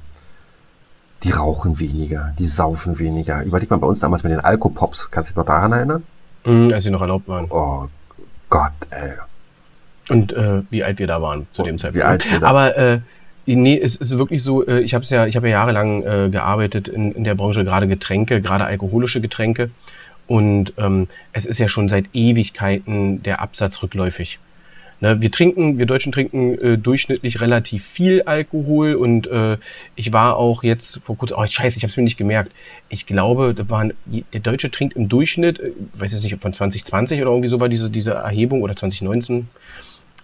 [1.23, 3.43] die rauchen weniger, die saufen weniger.
[3.43, 5.09] Überleg mal bei uns damals mit den Alkopops.
[5.11, 6.03] Kannst du dich noch daran erinnern?
[6.45, 7.45] Mhm, als sie noch erlaubt waren.
[7.49, 7.87] Oh
[8.49, 9.11] Gott, ey.
[10.09, 12.07] Und äh, wie alt wir da waren zu Oh, dem wie Zeitpunkt.
[12.07, 12.99] alt wir da- Aber äh,
[13.45, 16.87] nee, es ist wirklich so, äh, ich habe ja, ich habe ja jahrelang äh, gearbeitet
[16.87, 19.69] in, in der Branche, gerade Getränke, gerade alkoholische Getränke.
[20.27, 24.39] Und ähm, es ist ja schon seit Ewigkeiten der Absatz rückläufig.
[24.99, 29.57] Ne, wir trinken, wir Deutschen trinken äh, durchschnittlich relativ viel Alkohol und äh,
[29.95, 32.51] ich war auch jetzt vor kurzem, oh scheiße, ich habe es mir nicht gemerkt.
[32.89, 36.51] Ich glaube, da waren, der Deutsche trinkt im Durchschnitt, äh, weiß jetzt nicht, ob von
[36.51, 39.47] 2020 oder irgendwie so war diese, diese Erhebung oder 2019,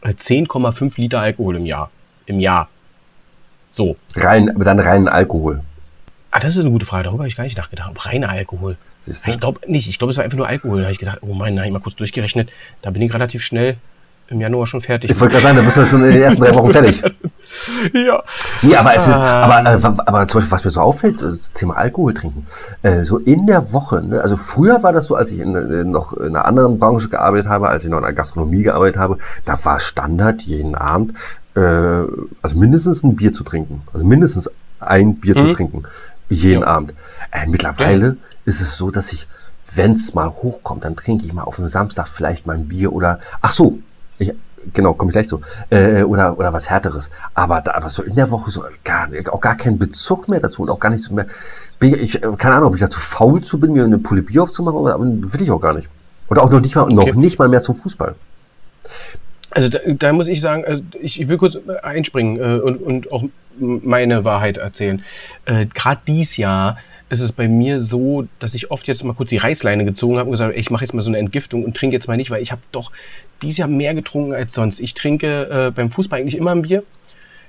[0.02, 1.92] äh, 10,5 Liter Alkohol im Jahr.
[2.26, 2.68] Im Jahr.
[3.72, 3.96] So.
[4.16, 5.62] Rein, aber dann reinen Alkohol.
[6.32, 7.92] Ah, das ist eine gute Frage, darüber habe ich gar nicht nachgedacht.
[8.08, 8.78] Reiner Alkohol.
[9.06, 10.78] Ich glaube nicht, ich glaube, es war einfach nur Alkohol.
[10.78, 12.50] Da habe ich gedacht, oh mein, da habe ich mal kurz durchgerechnet.
[12.82, 13.78] Da bin ich relativ schnell
[14.28, 15.12] im Januar schon fertig.
[15.12, 17.02] Ich wollte gerade sagen, da bist du schon in den ersten drei Wochen fertig.
[17.94, 18.24] ja.
[18.62, 19.22] Nee, aber es ist, Ähm.
[19.22, 22.48] aber, äh, aber zum Beispiel, was mir so auffällt, äh, das Thema Alkohol trinken.
[22.82, 24.22] Äh, so in der Woche, ne?
[24.22, 27.48] also früher war das so, als ich in, äh, noch in einer anderen Branche gearbeitet
[27.50, 31.14] habe, als ich noch in der Gastronomie gearbeitet habe, da war Standard jeden Abend,
[31.56, 33.84] äh, also mindestens ein Bier zu trinken.
[33.94, 34.50] Also mindestens
[34.80, 35.84] ein Bier zu trinken.
[36.30, 36.68] Jeden Ja.
[36.68, 36.94] Abend.
[37.32, 39.28] Äh, mittlerweile ist es so, dass ich,
[39.76, 42.92] wenn es mal hochkommt, dann trinke ich mal auf dem Samstag vielleicht mal ein Bier
[42.94, 43.78] oder, ach so,
[44.24, 44.34] ich,
[44.74, 47.10] genau, komme ich gleich zu, äh, oder, oder was Härteres.
[47.34, 50.64] Aber, da, aber so in der Woche so gar, auch gar keinen Bezug mehr dazu
[50.64, 51.28] und auch gar nichts mehr.
[51.82, 54.94] Ich, keine Ahnung, ob ich dazu faul zu bin, mir eine Pulle Bier aufzumachen, aber,
[54.94, 55.90] aber will ich auch gar nicht.
[56.30, 57.18] Oder auch noch nicht mal, noch Okay.
[57.18, 58.16] nicht mal mehr zum Fußball.
[59.52, 63.12] Also da, da muss ich sagen, äh, ich, ich will kurz einspringen äh, und, und
[63.12, 63.24] auch
[63.60, 65.04] meine Wahrheit erzählen.
[65.46, 66.78] Äh, Gerade dies Jahr
[67.14, 70.26] ist es bei mir so, dass ich oft jetzt mal kurz die Reißleine gezogen habe
[70.26, 72.32] und gesagt, ey, ich mache jetzt mal so eine Entgiftung und trinke jetzt mal nicht,
[72.32, 72.92] weil ich habe doch
[73.42, 74.80] dieses Jahr mehr getrunken als sonst.
[74.80, 76.84] Ich trinke äh, beim Fußball eigentlich immer ein Bier.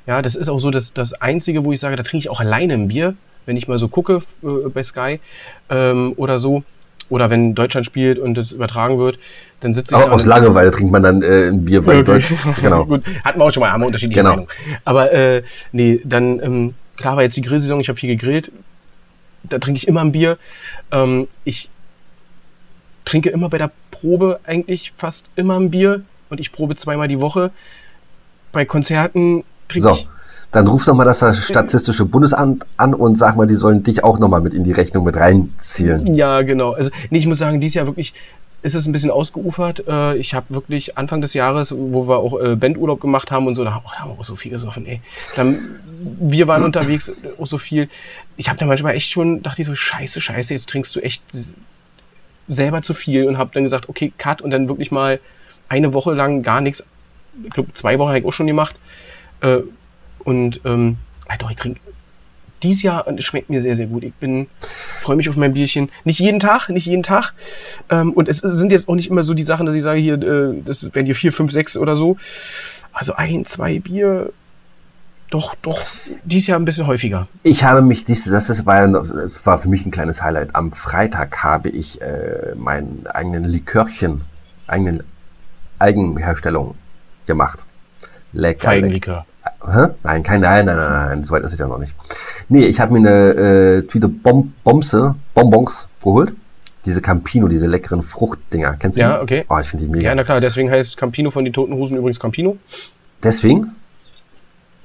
[0.06, 2.40] Ja, das ist auch so das, das Einzige, wo ich sage, da trinke ich auch
[2.40, 3.14] alleine ein Bier,
[3.46, 5.20] wenn ich mal so gucke äh, bei Sky
[5.70, 6.62] ähm, oder so.
[7.10, 9.18] Oder wenn Deutschland spielt und es übertragen wird,
[9.60, 10.02] dann sitze ich.
[10.02, 12.04] Aber aus Langeweile trinkt man dann äh, ein Bier, weil okay.
[12.04, 12.32] Deutsch.
[12.62, 12.86] Genau.
[12.86, 14.30] Gut, hatten wir auch schon mal, haben wir unterschiedliche genau.
[14.30, 14.50] Meinungen.
[14.84, 15.42] Aber äh,
[15.72, 18.50] nee, dann, ähm, klar war jetzt die Grillsaison, ich habe viel gegrillt.
[19.44, 20.38] Da trinke ich immer ein Bier.
[20.90, 21.70] Ähm, ich
[23.04, 27.20] trinke immer bei der Probe eigentlich fast immer ein Bier und ich probe zweimal die
[27.20, 27.50] Woche.
[28.52, 29.94] Bei Konzerten trinke so.
[29.94, 30.08] ich
[30.54, 34.20] dann ruf doch mal das Statistische Bundesamt an und sag mal, die sollen dich auch
[34.20, 36.14] nochmal mit in die Rechnung mit reinziehen.
[36.14, 36.74] Ja, genau.
[36.74, 38.14] Also nee, ich muss sagen, dieses Jahr wirklich
[38.64, 39.86] ist es ein bisschen ausgeufert.
[39.86, 43.54] Äh, ich habe wirklich Anfang des Jahres, wo wir auch äh, Bandurlaub gemacht haben und
[43.54, 45.02] so, da, oh, da haben wir auch so viel gesoffen, ey.
[45.36, 45.58] Dann,
[46.00, 47.90] wir waren unterwegs auch so viel.
[48.38, 51.22] Ich habe da manchmal echt schon, dachte ich so, scheiße, scheiße, jetzt trinkst du echt
[52.48, 55.20] selber zu viel und habe dann gesagt, okay, cut und dann wirklich mal
[55.68, 56.86] eine Woche lang gar nichts.
[57.44, 58.76] Ich glaube, zwei Wochen habe ich auch schon gemacht.
[59.42, 59.58] Äh,
[60.20, 60.96] und ähm,
[61.38, 61.80] doch, ich trinke
[62.64, 64.02] dieses Jahr und es schmeckt mir sehr, sehr gut.
[64.02, 64.46] Ich bin,
[65.00, 65.90] freue mich auf mein Bierchen.
[66.04, 67.32] Nicht jeden Tag, nicht jeden Tag.
[67.90, 70.14] Ähm, und es sind jetzt auch nicht immer so die Sachen, dass ich sage, hier,
[70.14, 72.16] äh, das werden hier vier, fünf, sechs oder so.
[72.92, 74.32] Also ein, zwei Bier,
[75.30, 75.80] doch, doch,
[76.22, 77.26] dieses Jahr ein bisschen häufiger.
[77.42, 80.54] Ich habe mich, das, das war, das war für mich ein kleines Highlight.
[80.54, 84.20] Am Freitag habe ich äh, meinen eigenen Likörchen,
[84.68, 85.02] eigenen
[85.78, 86.76] Eigenherstellung
[87.26, 87.64] gemacht.
[88.32, 88.68] Lecker.
[88.68, 89.26] Feigenlikör.
[89.66, 89.88] Hä?
[90.02, 91.94] Nein, kein, nein, nein, nein, nein, so weit ist es ja noch nicht.
[92.48, 93.30] Nee, ich habe mir eine
[93.78, 96.32] äh, Tüte Bom Bomse, Bonbons geholt.
[96.84, 98.74] Diese Campino, diese leckeren Fruchtdinger.
[98.78, 99.22] Kennst du Ja, die?
[99.22, 99.44] okay.
[99.48, 100.08] Oh, ich finde die mega.
[100.08, 102.58] Ja, na klar, deswegen heißt Campino von den Toten Hosen übrigens Campino.
[103.22, 103.70] Deswegen?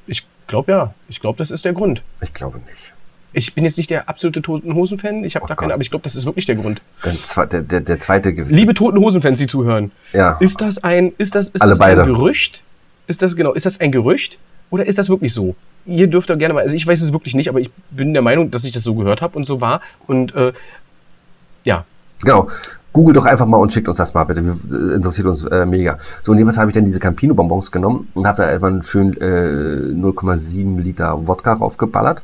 [0.08, 0.94] Ich glaube ja.
[1.10, 2.02] Ich glaube, das ist der Grund.
[2.22, 2.94] Ich glaube nicht.
[3.34, 5.92] Ich bin jetzt nicht der absolute Toten Hosen-Fan, ich habe oh da keine, aber ich
[5.92, 6.82] glaube, das ist wirklich der Grund.
[7.06, 9.92] Der, der, der, der zweite Liebe Toten Hosen-Fans, die zuhören.
[10.14, 10.38] Ja.
[10.40, 12.02] Ist das ein, ist das, ist Alle das beide.
[12.02, 12.64] ein Gerücht?
[13.06, 14.40] Ist das genau, ist das ein Gerücht?
[14.70, 15.56] Oder ist das wirklich so?
[15.86, 18.22] Ihr dürft da gerne mal, also ich weiß es wirklich nicht, aber ich bin der
[18.22, 19.82] Meinung, dass ich das so gehört habe und so war.
[20.08, 20.54] Und äh,
[21.64, 21.86] ja.
[22.22, 22.48] Genau.
[22.92, 24.44] Google doch einfach mal und schickt uns das mal bitte.
[24.44, 26.00] Wir, interessiert uns äh, mega.
[26.24, 29.94] So, und jedenfalls habe ich dann diese Campino-Bonbons genommen und habe da etwa schön äh,
[29.94, 32.24] 0,7 Liter Wodka raufgeballert.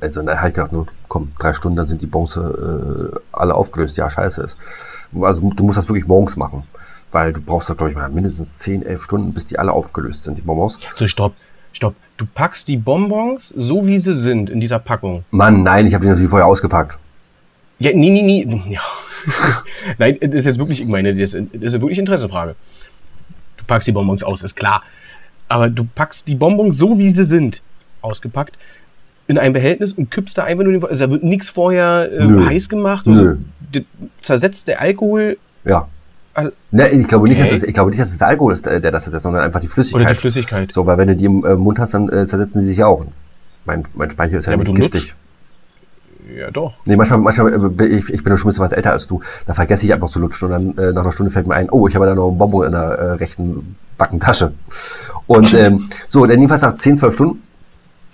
[0.00, 3.54] Also da habe ich gedacht, nur, komm, drei Stunden, dann sind die Bonze äh, alle
[3.54, 3.96] aufgelöst.
[3.96, 4.58] Ja, scheiße ist.
[5.18, 6.64] Also du musst das wirklich morgens machen
[7.12, 10.24] weil du brauchst da, glaube ich, mal mindestens 10, 11 Stunden, bis die alle aufgelöst
[10.24, 10.78] sind, die Bonbons.
[10.94, 11.34] So, stopp,
[11.72, 11.94] stopp.
[12.16, 15.24] Du packst die Bonbons so, wie sie sind in dieser Packung.
[15.30, 16.98] Mann, nein, ich habe die natürlich vorher ausgepackt.
[17.78, 18.62] Ja, nee, nee, nee.
[18.70, 18.80] Ja.
[19.98, 22.54] nein, das ist jetzt wirklich, ich meine, das ist wirklich Interessefrage.
[23.56, 24.82] Du packst die Bonbons aus, ist klar.
[25.48, 27.60] Aber du packst die Bonbons so, wie sie sind,
[28.02, 28.56] ausgepackt,
[29.26, 32.46] in ein Behältnis und kippst da einfach nur den, also da wird nichts vorher äh,
[32.46, 33.06] heiß gemacht.
[33.06, 33.36] Nö.
[33.72, 33.80] So,
[34.22, 35.86] zersetzt der Alkohol ja.
[36.70, 37.30] Ne, ich glaube okay.
[37.30, 39.42] nicht, dass es, ich glaube nicht, dass es der Alkohol ist, der das ersetzt, sondern
[39.42, 40.02] einfach die Flüssigkeit.
[40.02, 40.72] Oder die Flüssigkeit.
[40.72, 42.86] So, weil wenn du die im äh, Mund hast, dann äh, zersetzen die sich ja
[42.86, 43.04] auch.
[43.64, 45.14] Mein, mein Speichel ist ja, ja nicht giftig.
[46.36, 46.74] Ja, doch.
[46.84, 49.54] Nee, manchmal, manchmal äh, ich, ich bin schon ein bisschen was älter als du, da
[49.54, 51.88] vergesse ich einfach zu lutschen und dann äh, nach einer Stunde fällt mir ein, oh,
[51.88, 54.52] ich habe da noch einen Bonbon in der äh, rechten Backentasche.
[55.26, 57.42] Und ähm, so, dann jedenfalls nach 10, 12 Stunden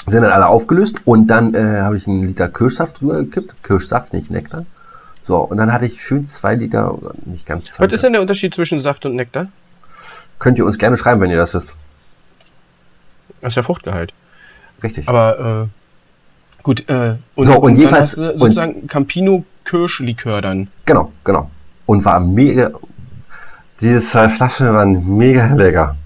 [0.06, 3.62] sind dann alle aufgelöst und dann äh, habe ich einen Liter Kirschsaft drüber gekippt.
[3.62, 4.64] Kirschsaft, nicht Nektar.
[5.26, 7.84] So, und dann hatte ich schön zwei Liter, nicht ganz zwei.
[7.84, 9.48] Was ist denn der Unterschied zwischen Saft und Nektar?
[10.38, 11.74] Könnt ihr uns gerne schreiben, wenn ihr das wisst.
[13.40, 14.12] Das ist ja Fruchtgehalt.
[14.84, 15.08] Richtig.
[15.08, 20.68] Aber äh, gut, äh, und, so, und, und jedenfalls sozusagen und, Campino Kirschlikör dann.
[20.84, 21.50] Genau, genau.
[21.86, 22.70] Und war mega.
[23.80, 25.96] Diese zwei Flaschen waren mega lecker.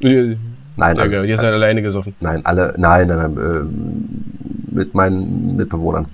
[0.00, 0.36] Äh,
[0.76, 2.14] nein, also, ihr seid alleine gesoffen.
[2.20, 6.06] Nein, alle, nein, nein, nein, äh, mit meinen Mitbewohnern.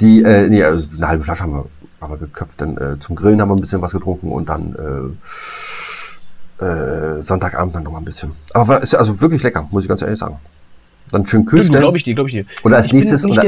[0.00, 1.66] Die, äh, nee, also eine halbe Flasche haben wir,
[2.00, 2.60] haben wir geköpft.
[2.60, 4.74] Dann äh, zum Grillen haben wir ein bisschen was getrunken und dann
[6.60, 8.32] äh, äh, Sonntagabend dann noch mal ein bisschen.
[8.54, 10.36] Aber war, ist also wirklich lecker, muss ich ganz ehrlich sagen.
[11.10, 11.82] Dann schön kühl stellen.
[11.82, 12.44] Glaube ich dir, glaube ich dir.
[12.62, 13.38] Und als ich nächstes, und,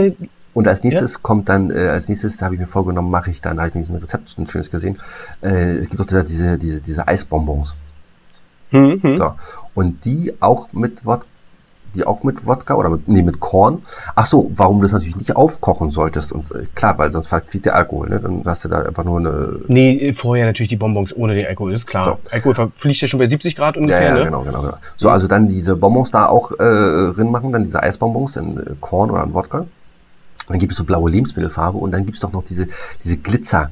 [0.55, 1.19] und, als nächstes ja?
[1.23, 3.75] kommt dann, äh, als nächstes habe ich mir vorgenommen, mache ich dann, da habe ich
[3.75, 4.99] nämlich ein Rezept, ein schönes gesehen.
[5.43, 7.77] Äh, es gibt doch diese, diese, diese Eisbonbons.
[8.71, 9.17] Hm, hm.
[9.17, 9.35] So.
[9.75, 11.27] Und die auch mit Wodka
[11.95, 13.83] die auch mit Wodka oder mit, nee, mit Korn.
[14.15, 16.33] Ach so, warum du das natürlich nicht aufkochen solltest.
[16.33, 18.21] Und äh, klar, weil sonst verfliegt der Alkohol, ne?
[18.21, 19.61] Dann hast du da einfach nur eine.
[19.69, 22.05] Nee, vorher natürlich die Bonbons ohne den Alkohol, ist klar.
[22.05, 22.19] So.
[22.31, 24.25] Alkohol verfliegt ja schon bei 70 Grad ungefähr, ja, ja, ne?
[24.25, 24.77] genau, genau, genau.
[24.97, 28.63] So, also dann diese Bonbons da auch äh, drin machen, dann diese Eisbonbons in äh,
[28.81, 29.67] Korn oder in Wodka.
[30.49, 32.67] Dann gibt es so blaue Lebensmittelfarbe und dann gibt es doch noch diese,
[33.05, 33.71] diese Glitzer,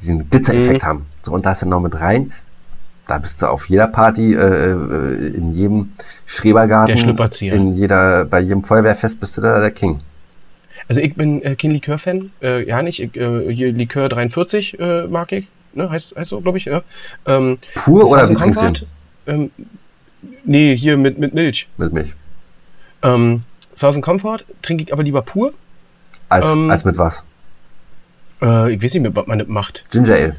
[0.00, 0.86] diesen Glitzereffekt mhm.
[0.86, 1.06] haben.
[1.22, 2.32] So, und da ist dann noch mit rein
[3.06, 5.92] da bist du auf jeder Party, äh, äh in jedem
[6.26, 10.00] Schrebergarten, der in jeder, bei jedem Feuerwehrfest bist du da der King.
[10.88, 13.00] Also ich bin äh, kein Likör-Fan, äh, ja nicht.
[13.00, 15.90] Ich, äh, hier Likör 43 äh, mag ich, ne?
[15.90, 16.66] heißt, heißt so, glaube ich.
[16.66, 16.82] Ja.
[17.26, 18.86] Ähm, Pur oder wie trinkst du
[19.26, 19.50] ähm,
[20.44, 21.68] Nee, hier mit, mit Milch.
[21.76, 22.14] Mit Milch.
[23.02, 23.42] Ähm,
[23.74, 25.52] Southern Comfort trinke ich aber lieber pur.
[26.28, 27.24] Als, Ähm, als mit was?
[28.42, 29.84] Äh, ich weiß nicht mehr, was man das macht.
[29.90, 30.36] Ginger Ale.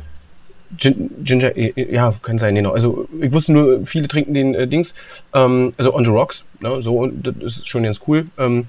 [0.78, 2.72] Gin, Ginger, ja, kann sein, genau.
[2.72, 4.96] Also ich wusste nur, viele trinken den äh, Dings,
[5.34, 8.28] ähm, also On the Rocks, ne, so, und das ist schon ganz cool.
[8.38, 8.68] Ähm,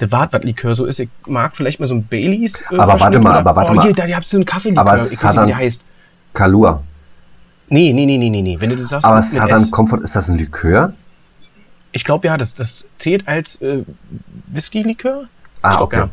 [0.00, 2.62] der Wart, was Likör so ist, ich mag vielleicht mal so ein Baileys.
[2.70, 3.82] Äh, Aber warte mal, aber warte oh, mal.
[3.84, 5.82] Hier, da habt ihr einen Kaffeelikör, Aber ich weiß nicht, wie der heißt.
[6.32, 6.82] Kalua.
[7.68, 8.56] Nee, nee, nee, nee, nee, nee.
[8.58, 9.70] Wenn du das sagst, Aber Southern.
[9.70, 10.94] Comfort, ist das ein Likör?
[11.92, 13.84] Ich glaube ja, das, das zählt als äh,
[14.48, 15.24] Whisky-Likör.
[15.62, 15.96] Ah, okay.
[15.98, 16.08] ja.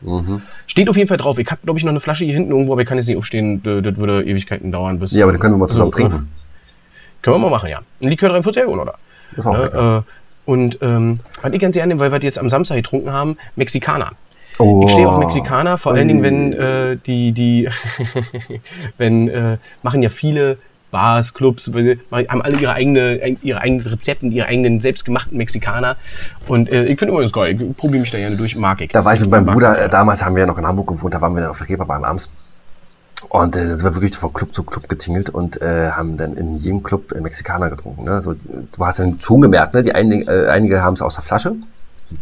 [0.00, 0.42] Mhm.
[0.66, 1.38] Steht auf jeden Fall drauf.
[1.38, 3.16] Ich habe, glaube ich, noch eine Flasche hier hinten irgendwo, aber ich kann jetzt nicht
[3.16, 3.62] aufstehen.
[3.62, 4.98] Das, würde Ewigkeiten dauern.
[4.98, 6.32] Bis, Ja, aber die können wir mal zusammen Also, äh, trinken.
[7.22, 7.80] Können wir mal machen, ja.
[8.00, 8.94] Ein Likör 43 oder?
[9.34, 9.52] Das ist auch.
[9.54, 12.76] Ne, äh, und ähm, was ich ganz gerne nehme, weil wir die jetzt am Samstag
[12.76, 14.12] getrunken haben, Mexikaner.
[14.58, 14.82] Oh.
[14.84, 17.68] Ich stehe auf Mexikaner, vor allen Dingen, wenn äh, die, die,
[18.98, 20.58] wenn, äh, machen ja viele
[20.90, 25.96] Bars, Clubs, haben alle ihre eigene, ihre eigenen Rezepte, ihre eigenen selbstgemachten Mexikaner.
[26.46, 27.60] Und äh, ich finde immer das geil.
[27.60, 28.90] Ich probiere mich da gerne durch, mag ich.
[28.90, 30.66] Da war ich mit meinem Mag Bruder, ich, äh, damals haben wir ja noch in
[30.66, 32.28] Hamburg gewohnt, da waren wir dann auf der Reeperbahn abends.
[33.28, 36.56] Und äh, das war wirklich von Club zu Club getingelt und äh, haben dann in
[36.56, 38.04] jedem Club äh, Mexikaner getrunken.
[38.04, 38.20] Ne?
[38.22, 39.82] So, du hast dann schon gemerkt, ne?
[39.82, 41.54] die einige, äh, einige haben es aus der Flasche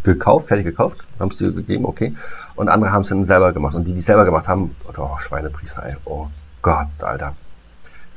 [0.02, 2.14] gekauft, fertig gekauft, haben es dir gegeben, okay.
[2.56, 3.74] Und andere haben es dann selber gemacht.
[3.74, 5.96] Und die, die es selber gemacht haben, oh, Schweinepriester, ey.
[6.06, 6.28] oh
[6.62, 7.34] Gott, Alter.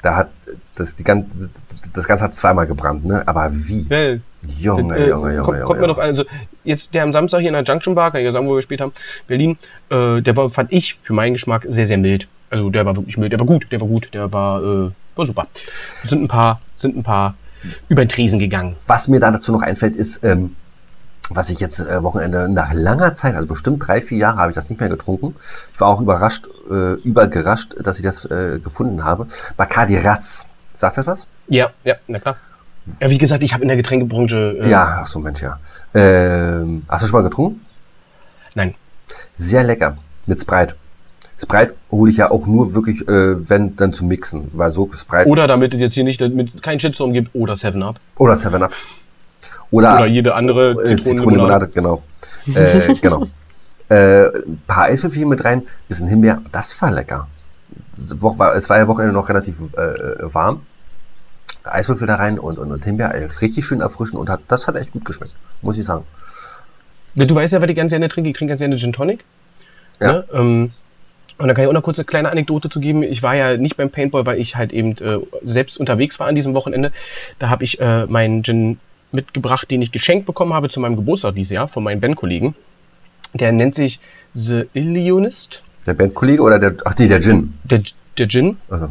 [0.01, 0.29] Da hat
[0.75, 1.49] das, die ganze,
[1.93, 3.23] das Ganze hat zweimal gebrannt, ne?
[3.27, 3.85] Aber wie?
[3.89, 4.17] Ja,
[4.57, 5.65] Junge, Äh, Junge, Junge, kommt, Junge.
[5.65, 6.05] kommt mir drauf an.
[6.05, 6.23] Also
[6.63, 8.57] jetzt der am Samstag hier in der Junction Bar, kann ich ja sagen, wo wir
[8.57, 8.93] gespielt haben,
[9.27, 9.57] Berlin,
[9.89, 12.27] äh, der war, fand ich für meinen Geschmack sehr, sehr mild.
[12.49, 15.25] Also der war wirklich mild, der war gut, der war gut, der war, äh, war
[15.25, 15.47] super.
[16.05, 17.35] Sind ein paar, sind ein paar
[17.89, 18.75] über den Tresen gegangen.
[18.87, 20.55] Was mir da dazu noch einfällt, ist, ähm,
[21.29, 24.55] was ich jetzt äh, Wochenende nach langer Zeit, also bestimmt drei, vier Jahre habe ich
[24.55, 25.35] das nicht mehr getrunken.
[25.73, 29.27] Ich war auch überrascht, äh, übergerascht, dass ich das äh, gefunden habe.
[29.57, 30.45] Bacardi Raz.
[30.73, 31.27] Sagt das was?
[31.47, 32.37] Ja, ja, na klar.
[32.99, 34.57] Ja, wie gesagt, ich habe in der Getränkebranche.
[34.61, 35.59] Äh, Ja, ach so, Mensch, ja.
[35.93, 37.61] Ähm, hast du schon mal getrunken?
[38.55, 38.73] Nein.
[39.33, 39.97] Sehr lecker.
[40.25, 40.75] Mit Sprite.
[41.41, 44.49] Sprite hole ich ja auch nur wirklich, äh, wenn, dann zum Mixen.
[44.53, 47.99] Weil so Sprite Oder damit es jetzt hier nicht damit keinen Shitstorm gibt, oder 7-Up.
[48.17, 48.73] oder 7-Up.
[49.71, 51.67] Oder, Oder jede andere Äh, Zitronenlimonade.
[51.67, 52.03] Zitronenlimonade, genau.
[52.55, 53.27] äh, genau.
[53.89, 57.27] Äh, ein paar Eiswürfel mit rein, bisschen Himbeer, das war lecker.
[58.01, 58.21] Es
[58.69, 60.61] war, ja Wochenende noch relativ äh, warm.
[61.63, 64.75] Eiswürfel da rein und, und, und Himbeer, äh, richtig schön erfrischend und hat, das hat
[64.75, 66.05] echt gut geschmeckt, muss ich sagen.
[67.15, 68.29] Du weißt ja, was ich ganz gerne trinke.
[68.29, 69.23] Ich trinke ganz gerne Gin Tonic.
[69.99, 70.13] Ja.
[70.13, 70.25] Ne?
[70.33, 70.71] Ähm,
[71.37, 73.01] und da kann ich auch noch kurz eine kleine Anekdote zu geben.
[73.01, 76.35] Ich war ja nicht beim Paintball, weil ich halt eben äh, selbst unterwegs war an
[76.35, 76.91] diesem Wochenende.
[77.39, 78.77] Da habe ich äh, meinen Gin
[79.11, 82.55] mitgebracht, den ich geschenkt bekommen habe zu meinem Geburtstag dieses Jahr von meinen Bandkollegen.
[83.33, 83.99] Der nennt sich
[84.33, 87.53] The Illusionist, Der Bandkollege oder der, ach nee, der Gin.
[87.63, 87.81] der,
[88.17, 88.57] der Gin.
[88.69, 88.89] Also,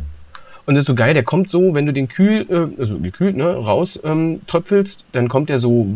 [0.66, 3.36] Und das ist so geil, der kommt so, wenn du den kühl, äh, also gekühlt,
[3.36, 5.86] ne, raus ähm, tröpfelst, dann kommt der so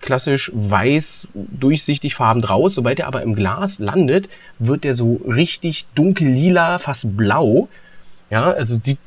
[0.00, 2.74] klassisch weiß, durchsichtig farben raus.
[2.74, 4.28] Sobald er aber im Glas landet,
[4.58, 7.68] wird der so richtig dunkel lila, fast blau.
[8.30, 8.98] Ja, also sieht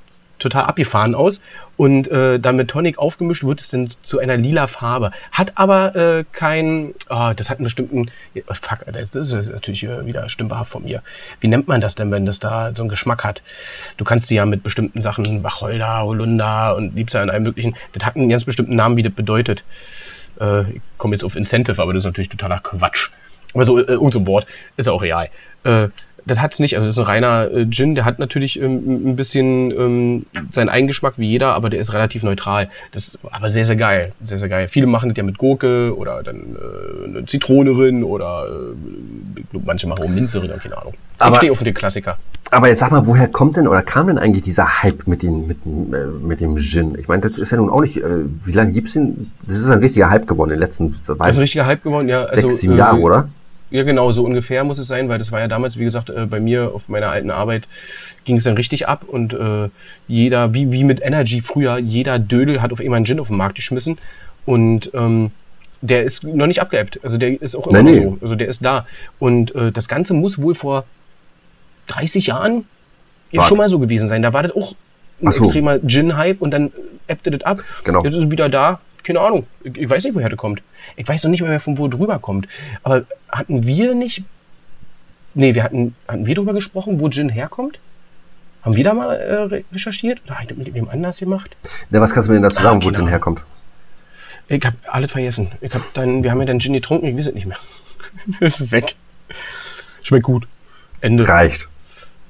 [0.42, 1.42] total abgefahren aus.
[1.78, 5.12] Und äh, dann mit Tonic aufgemischt wird es dann zu einer lila Farbe.
[5.32, 9.84] Hat aber äh, kein, ah, das hat einen bestimmten, oh, fuck, Alter, das ist natürlich
[9.84, 11.02] äh, wieder stümperhaft von mir.
[11.40, 13.42] Wie nennt man das denn, wenn das da so einen Geschmack hat?
[13.98, 18.06] Du kannst die ja mit bestimmten Sachen, Wacholder, Holunder und Liebster in allem möglichen, das
[18.06, 19.64] hat einen ganz bestimmten Namen, wie das bedeutet.
[20.40, 23.10] Äh, ich komme jetzt auf Incentive, aber das ist natürlich totaler Quatsch.
[23.54, 24.46] Aber so, äh, irgend so ein Wort,
[24.78, 25.30] ist ja auch real.
[25.64, 25.90] Äh,
[26.26, 29.16] das hat's nicht, also das ist ein reiner äh, Gin, der hat natürlich ähm, ein
[29.16, 32.70] bisschen ähm, seinen Eigengeschmack wie jeder, aber der ist relativ neutral.
[32.92, 34.12] Das ist aber sehr, sehr geil.
[34.24, 34.68] Sehr, sehr geil.
[34.68, 39.46] Viele machen das ja mit Gurke oder dann äh, eine Zitrone drin oder äh, ich
[39.66, 40.94] manche machen auch Minze drin, keine Ahnung.
[41.16, 42.18] Ich Aber- stehe auf den Klassiker.
[42.52, 45.48] aber jetzt sag mal, woher kommt denn oder kam denn eigentlich dieser Hype mit, den,
[45.48, 46.98] mit, dem, äh, mit dem Gin?
[46.98, 48.04] Ich meine, das ist ja nun auch nicht, äh,
[48.46, 49.32] wie lange gibt's den?
[49.46, 52.10] Das ist ein richtiger Hype geworden in den letzten Das ist ein richtiger Hype geworden,
[52.10, 52.24] ja.
[52.24, 53.30] also, sechs, sieben äh, Jahre, oder?
[53.72, 56.26] Ja, genau, so ungefähr muss es sein, weil das war ja damals, wie gesagt, äh,
[56.26, 57.68] bei mir auf meiner alten Arbeit
[58.26, 59.70] ging es dann richtig ab und äh,
[60.08, 63.38] jeder, wie, wie mit Energy früher, jeder Dödel hat auf einmal einen Gin auf den
[63.38, 63.98] Markt geschmissen
[64.46, 65.32] und ähm,
[65.82, 67.00] der ist noch nicht abgeebbt.
[67.04, 68.04] Also der ist auch immer noch nee.
[68.04, 68.18] so.
[68.22, 68.86] Also der ist da.
[69.20, 70.86] Und äh, das Ganze muss wohl vor
[71.88, 72.66] 30 Jahren
[73.32, 74.22] ja schon mal so gewesen sein.
[74.22, 74.76] Da war das auch
[75.22, 75.44] ein so.
[75.44, 76.72] extremer Gin-Hype und dann
[77.08, 77.60] ebbte das ab.
[77.84, 78.04] Genau.
[78.04, 78.80] Jetzt ist es wieder da.
[79.04, 79.48] Keine Ahnung.
[79.64, 80.62] Ich, ich weiß nicht, woher das kommt.
[80.96, 82.48] Ich weiß noch nicht mehr, von wo drüber kommt.
[82.84, 84.24] Aber hatten wir nicht.
[85.34, 87.80] Nee, wir hatten, hatten wir drüber gesprochen, wo Gin herkommt?
[88.64, 90.22] Haben wir da mal äh, re- recherchiert?
[90.26, 91.56] Oder das mit wem anders gemacht?
[91.90, 93.00] Ja, was kannst du mir denn dazu Ah, sagen, wo genau.
[93.00, 93.42] Gin herkommt?
[94.48, 95.52] Ich habe alles vergessen.
[95.62, 97.58] Ich hab dann, wir haben ja dann Gin getrunken, ich weiß es nicht mehr.
[98.42, 98.96] ist weg.
[100.04, 100.48] Schmeckt gut.
[101.00, 101.28] Ende.
[101.28, 101.68] Reicht.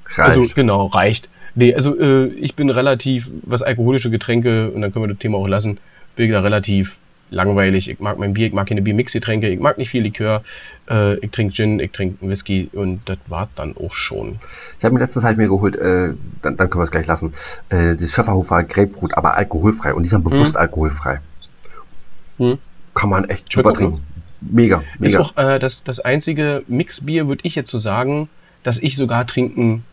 [0.06, 0.20] Reicht.
[0.20, 1.28] Also genau, reicht.
[1.54, 5.36] Nee, also äh, ich bin relativ, was alkoholische Getränke, und dann können wir das Thema
[5.38, 5.78] auch lassen,
[6.16, 6.96] bin da relativ
[7.32, 7.88] langweilig.
[7.88, 10.42] Ich mag mein Bier, ich mag keine Biermix-Getränke, ich mag nicht viel Likör.
[10.88, 14.38] Äh, ich trinke Gin, ich trinke Whisky und das war dann auch schon.
[14.78, 16.10] Ich habe mir letztens halt mir geholt, äh,
[16.42, 17.32] dann, dann können wir es gleich lassen,
[17.70, 19.94] äh, das Schöfferhofer Grapefruit, aber alkoholfrei.
[19.94, 20.60] Und die sind bewusst hm.
[20.60, 21.20] alkoholfrei.
[22.38, 22.58] Hm.
[22.94, 24.02] Kann man echt super trinken.
[24.40, 25.20] Mega, mega.
[25.20, 28.28] Ist auch äh, das, das einzige Mixbier, würde ich jetzt so sagen,
[28.62, 29.84] dass ich sogar trinken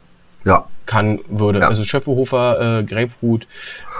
[0.46, 0.66] ja.
[0.86, 1.60] kann, würde.
[1.60, 1.68] Ja.
[1.68, 3.48] Also Schöfferhofer, äh, Grapefruit.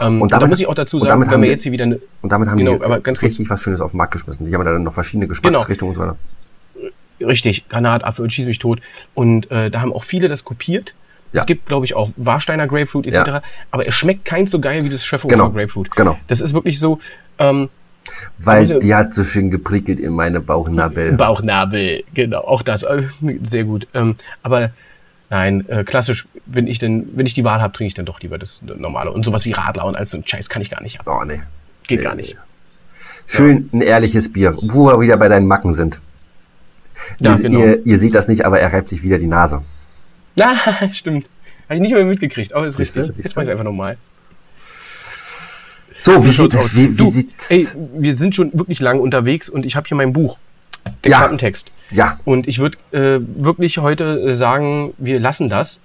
[0.02, 1.72] Ähm, und, damit, und da muss ich auch dazu sagen, wenn wir, wir jetzt hier
[1.72, 4.14] wieder eine, Und damit haben genau, aber ganz richtig kurz, was Schönes auf den Markt
[4.14, 4.46] geschmissen.
[4.46, 6.12] Die haben dann noch verschiedene Geschmacksrichtungen genau.
[6.12, 7.28] und so weiter.
[7.28, 8.80] Richtig, Granat, Apfel und Schieß mich tot.
[9.14, 10.94] Und äh, da haben auch viele das kopiert.
[11.32, 11.42] Ja.
[11.42, 13.28] Es gibt, glaube ich, auch Warsteiner Grapefruit etc.
[13.28, 13.42] Ja.
[13.72, 15.52] Aber es schmeckt keins so geil wie das Schöfferhofer genau.
[15.52, 15.92] Grapefruit.
[15.92, 16.18] Genau.
[16.28, 17.00] Das ist wirklich so.
[17.38, 17.70] Ähm,
[18.40, 21.14] weil also, die hat so schön geprickelt in meine Bauchnabel.
[21.14, 22.84] Bauchnabel, genau, auch das.
[22.84, 23.04] Äh,
[23.44, 23.88] sehr gut.
[23.94, 24.72] Ähm, aber
[25.30, 28.20] nein, äh, klassisch, wenn ich denn, wenn ich die Wahl habe, trinke ich dann doch
[28.20, 29.12] lieber das normale.
[29.12, 31.10] Und sowas wie Radler und all so ein Scheiß kann ich gar nicht haben.
[31.10, 31.42] Oh, nee.
[31.88, 32.38] Geht nee, gar nicht.
[33.28, 33.80] Schön ja.
[33.80, 36.00] ein ehrliches Bier, wo wir wieder bei deinen Macken sind.
[37.20, 37.60] Ja, ihr, genau.
[37.60, 39.62] ihr, ihr seht das nicht, aber er reibt sich wieder die Nase.
[40.36, 40.56] Ja,
[40.94, 41.26] stimmt.
[41.66, 43.18] Habe ich nicht mehr mitgekriegt, aber es ist richtig.
[43.18, 43.98] Jetzt mache ich einfach nochmal.
[45.98, 47.68] So, wie, sieht, wie, wie du, sieht ey,
[47.98, 50.38] wir sind schon wirklich lange unterwegs und ich habe hier mein Buch,
[51.04, 51.20] den ja.
[51.20, 51.72] Kartentext.
[51.92, 52.18] Ja.
[52.26, 55.80] Und ich würde äh, wirklich heute äh, sagen, wir lassen das.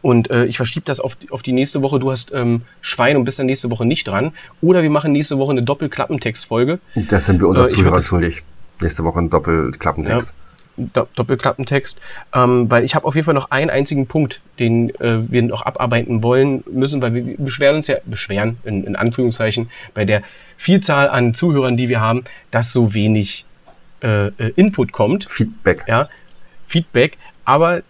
[0.00, 2.00] Und äh, ich verschiebe das auf die, auf die nächste Woche.
[2.00, 4.32] Du hast ähm, Schwein und bist dann nächste Woche nicht dran.
[4.60, 6.80] Oder wir machen nächste Woche eine Doppelklappentextfolge.
[7.08, 8.42] Das sind wir unter äh, Zuhörer schuldig.
[8.80, 10.30] Nächste Woche ein Doppelklappentext.
[10.30, 10.34] Ja.
[10.76, 12.00] Doppelklappentext,
[12.34, 15.66] ähm, weil ich habe auf jeden Fall noch einen einzigen Punkt, den äh, wir noch
[15.66, 20.22] abarbeiten wollen müssen, weil wir beschweren uns ja, beschweren in, in Anführungszeichen, bei der
[20.56, 23.44] Vielzahl an Zuhörern, die wir haben, dass so wenig
[24.02, 25.28] äh, äh Input kommt.
[25.28, 25.84] Feedback.
[25.86, 26.08] Ja,
[26.66, 27.82] Feedback, aber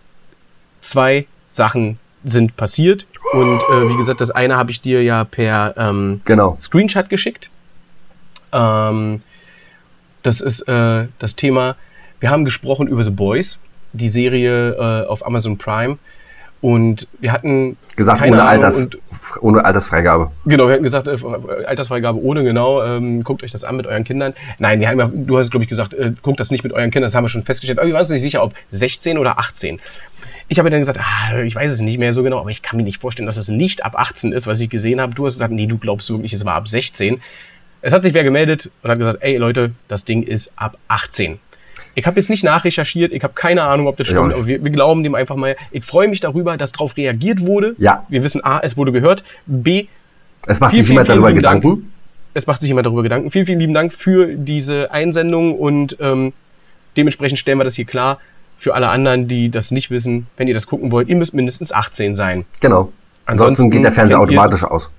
[0.80, 5.74] zwei Sachen sind passiert und äh, wie gesagt, das eine habe ich dir ja per
[5.76, 6.56] ähm, genau.
[6.60, 7.50] Screenshot geschickt.
[8.52, 9.20] Ähm,
[10.22, 11.76] das ist äh, das Thema
[12.22, 13.58] wir haben gesprochen über The Boys,
[13.92, 15.98] die Serie äh, auf Amazon Prime.
[16.62, 17.76] Und wir hatten.
[17.96, 18.88] Gesagt, ohne, Alters,
[19.40, 20.30] ohne Altersfreigabe.
[20.46, 21.18] Genau, wir hatten gesagt, äh,
[21.66, 22.82] Altersfreigabe ohne, genau.
[22.82, 24.32] Ähm, guckt euch das an mit euren Kindern.
[24.58, 26.92] Nein, wir haben ja, du hast, glaube ich, gesagt, äh, guckt das nicht mit euren
[26.92, 27.08] Kindern.
[27.08, 27.80] Das haben wir schon festgestellt.
[27.80, 29.80] Aber wir waren uns nicht sicher, ob 16 oder 18.
[30.46, 32.76] Ich habe dann gesagt, ah, ich weiß es nicht mehr so genau, aber ich kann
[32.76, 35.14] mir nicht vorstellen, dass es nicht ab 18 ist, was ich gesehen habe.
[35.14, 37.20] Du hast gesagt, nee, du glaubst wirklich, es war ab 16.
[37.80, 41.40] Es hat sich wer gemeldet und hat gesagt, ey Leute, das Ding ist ab 18.
[41.94, 44.36] Ich habe jetzt nicht nachrecherchiert, ich habe keine Ahnung, ob das stimmt, ja.
[44.36, 45.56] aber wir, wir, glauben dem einfach mal.
[45.70, 47.74] Ich freue mich darüber, dass darauf reagiert wurde.
[47.78, 48.06] Ja.
[48.08, 49.24] Wir wissen A, es wurde gehört.
[49.46, 49.86] B,
[50.46, 51.68] es macht viel, sich jemand darüber Gedanken.
[51.68, 51.82] Dank.
[52.34, 53.30] Es macht sich jemand darüber Gedanken.
[53.30, 56.32] Vielen, vielen lieben Dank für diese Einsendung und ähm,
[56.96, 58.18] dementsprechend stellen wir das hier klar.
[58.56, 61.72] Für alle anderen, die das nicht wissen, wenn ihr das gucken wollt, ihr müsst mindestens
[61.72, 62.44] 18 sein.
[62.60, 62.92] Genau.
[63.24, 64.90] Ansonsten, Ansonsten geht der Fernseher automatisch aus.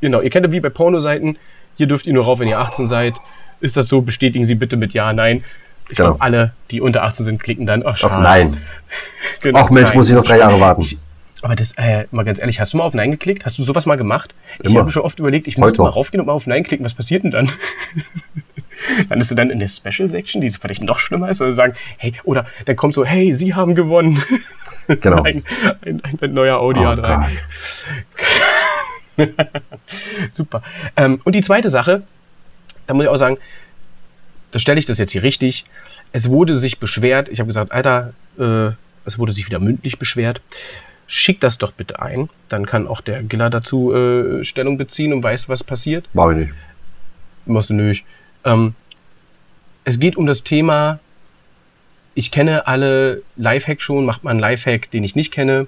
[0.00, 1.36] Genau, ihr kennt das wie bei Pornoseiten.
[1.76, 3.14] Hier dürft ihr nur rauf, wenn ihr 18 seid.
[3.60, 4.02] Ist das so?
[4.02, 5.42] Bestätigen Sie bitte mit Ja, Nein.
[5.90, 6.10] Ich genau.
[6.10, 8.56] glaube, alle, die unter 18 sind, klicken dann oh, auf Nein.
[9.40, 9.98] genau, Ach Mensch, nein.
[9.98, 10.82] muss ich noch drei Jahre warten.
[10.82, 10.98] Ich,
[11.42, 13.44] aber das, äh, mal ganz ehrlich, hast du mal auf Nein geklickt?
[13.44, 14.34] Hast du sowas mal gemacht?
[14.60, 14.70] Immer.
[14.70, 16.84] Ich habe schon oft überlegt, ich müsste mal raufgehen und mal auf Nein klicken.
[16.84, 17.50] Was passiert denn dann?
[19.08, 22.12] Landest du dann in der Special Section, die vielleicht noch schlimmer ist, oder sagen, hey,
[22.24, 24.22] oder dann kommt so, hey, Sie haben gewonnen.
[25.02, 25.22] Genau.
[25.22, 25.44] ein,
[25.82, 27.26] ein, ein, neuer Audi oh, A3.
[30.30, 30.62] Super.
[30.96, 32.04] Ähm, und die zweite Sache,
[32.86, 33.36] da muss ich auch sagen,
[34.56, 35.64] stelle ich das jetzt hier richtig.
[36.12, 37.28] Es wurde sich beschwert.
[37.28, 38.70] Ich habe gesagt, Alter, äh,
[39.04, 40.40] es wurde sich wieder mündlich beschwert.
[41.06, 42.28] Schick das doch bitte ein.
[42.48, 46.08] Dann kann auch der Giller dazu äh, Stellung beziehen und weiß, was passiert.
[46.12, 46.54] Mach ich nicht.
[47.46, 48.04] Machst du nicht.
[48.44, 48.74] Ähm,
[49.84, 50.98] es geht um das Thema,
[52.14, 55.66] ich kenne alle Lifehack schon, macht man einen Lifehack, den ich nicht kenne.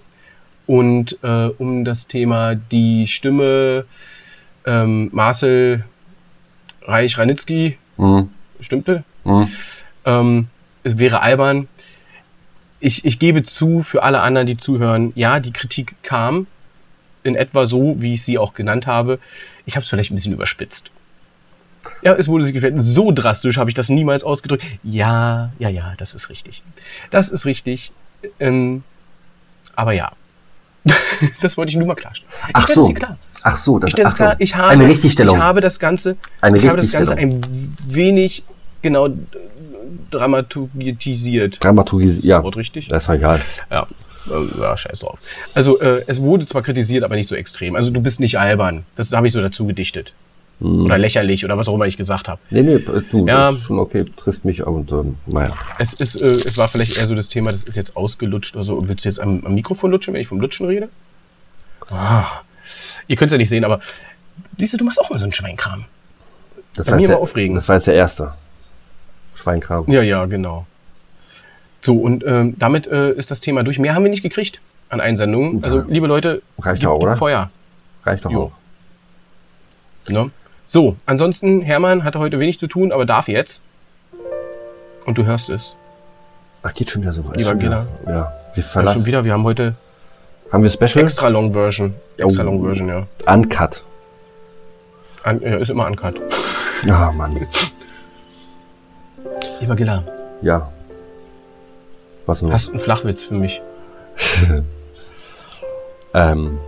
[0.67, 3.87] Und äh, um das Thema die Stimme
[4.67, 5.85] ähm, Marcel
[6.83, 8.31] Reich-Ranitzky mhm
[8.63, 9.05] stimmte.
[9.25, 9.49] Mhm.
[10.05, 10.47] Ähm,
[10.83, 11.69] es wäre albern.
[12.81, 16.47] Ich, ich gebe zu, für alle anderen, die zuhören, ja, die Kritik kam
[17.23, 19.19] in etwa so, wie ich sie auch genannt habe.
[19.67, 20.91] Ich habe es vielleicht ein bisschen überspitzt.
[22.03, 22.75] Ja, es wurde sich gestellt.
[22.79, 24.65] So drastisch habe ich das niemals ausgedrückt.
[24.83, 26.63] Ja, ja, ja, das ist richtig.
[27.11, 27.93] Das ist richtig.
[28.39, 28.83] Ähm,
[29.77, 30.13] aber ja.
[31.43, 32.33] das wollte ich nur mal klarstellen.
[32.49, 32.93] Ich ach so.
[32.93, 33.19] Klar.
[33.43, 34.17] Ach so, das, ich ach so.
[34.17, 35.37] Klar, ich habe, eine Richtigstellung.
[35.37, 37.41] Ich habe das Ganze, eine ich habe das Ganze ein
[37.87, 38.43] wenig
[38.83, 39.09] genau
[40.11, 41.63] dramaturgisiert.
[41.63, 42.37] Dramaturgisiert, ja.
[42.37, 42.89] Das Wort richtig?
[42.89, 43.41] Das war egal.
[43.71, 43.87] Ja.
[44.31, 45.19] Äh, ja, scheiß drauf.
[45.55, 47.75] Also, äh, es wurde zwar kritisiert, aber nicht so extrem.
[47.75, 48.85] Also, du bist nicht albern.
[48.97, 50.13] Das habe ich so dazu gedichtet.
[50.61, 52.39] Oder lächerlich oder was auch immer ich gesagt habe.
[52.51, 52.79] Nee, nee,
[53.11, 53.47] du, Ja.
[53.47, 55.55] das ist schon okay, trifft mich und ähm, naja.
[55.79, 58.65] Es, ist, äh, es war vielleicht eher so das Thema, das ist jetzt ausgelutscht oder
[58.65, 58.87] so.
[58.87, 60.91] Willst du jetzt am, am Mikrofon lutschen, wenn ich vom Lutschen rede?
[61.89, 62.27] Ah.
[63.09, 63.81] Ihr könnt es ja nicht sehen, aber
[64.59, 65.87] siehst du, du machst auch mal so einen Schweinkram.
[66.75, 67.57] Das Bei war mir jetzt aufregend.
[67.57, 68.35] Das war jetzt der erste.
[69.41, 69.85] Schweinkram.
[69.91, 70.67] Ja, ja, genau.
[71.83, 73.79] So, und ähm, damit äh, ist das Thema durch.
[73.79, 74.61] Mehr haben wir nicht gekriegt
[74.91, 75.65] an Einsendungen.
[75.65, 77.15] Also, liebe Leute, Reicht auch, oder?
[77.15, 77.51] Feuer.
[78.05, 78.53] Reicht doch auch.
[80.09, 80.31] Ne?
[80.67, 83.63] So, ansonsten, Hermann hatte heute wenig zu tun, aber darf jetzt.
[85.07, 85.75] Und du hörst es.
[86.63, 87.37] Ach, geht schon wieder so weit.
[87.39, 87.87] Lieber Gina.
[88.07, 88.99] Ja, wir Ja, verlassen.
[88.99, 89.75] schon wieder, wir haben heute
[90.53, 91.05] Haben wir Special?
[91.05, 91.95] extra Long Version.
[92.19, 92.47] Extra Oh.
[92.47, 93.07] Long Version, ja.
[93.27, 93.83] Uncut.
[95.23, 95.57] An, ja.
[95.57, 96.17] Ist immer uncut.
[96.85, 97.41] Ja, Mann.
[99.61, 100.05] Lieber Gilla,
[100.43, 100.71] Ja.
[102.27, 102.53] Was nur?
[102.53, 103.61] hast du einen Flachwitz für mich?
[106.13, 106.59] Ähm,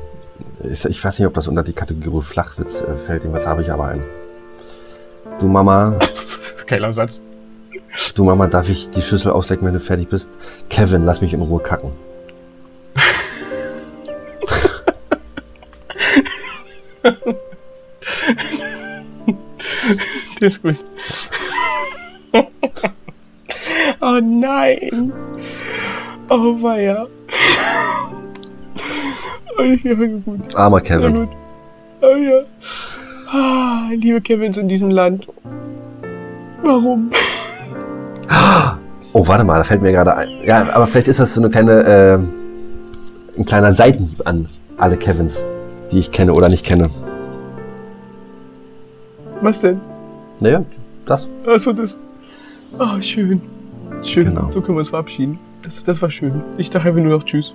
[0.62, 3.24] ich, weiß nicht, ob das unter die Kategorie Flachwitz äh, fällt.
[3.32, 4.04] Was habe ich aber einen?
[5.40, 5.98] Du Mama,
[6.68, 7.20] Geiler Satz.
[8.14, 10.28] du Mama, darf ich die Schüssel auslecken, wenn du fertig bist?
[10.70, 11.90] Kevin, lass mich in Ruhe kacken.
[20.40, 20.76] Der ist gut.
[24.00, 25.12] oh nein.
[26.28, 27.06] Oh weia.
[29.58, 30.54] Oh, gut.
[30.54, 31.14] Armer Kevin.
[31.14, 31.28] gut.
[32.00, 32.40] Oh ja.
[33.32, 35.26] Ah, liebe Kevins in diesem Land.
[36.62, 37.10] Warum?
[39.14, 40.28] Oh, warte mal, da fällt mir gerade ein.
[40.44, 44.48] Ja, aber vielleicht ist das so eine kleine, äh, ein kleiner Seitenhieb an
[44.78, 45.38] alle Kevins,
[45.90, 46.88] die ich kenne oder nicht kenne.
[49.42, 49.80] Was denn?
[50.40, 50.64] Naja,
[51.04, 51.28] das.
[51.46, 51.96] Achso, das.
[52.78, 53.40] Ah, schön.
[54.02, 54.24] Schön.
[54.26, 54.50] Genau.
[54.50, 55.38] So können wir uns verabschieden.
[55.62, 56.42] Das, das war schön.
[56.58, 57.54] Ich dachte einfach nur noch Tschüss.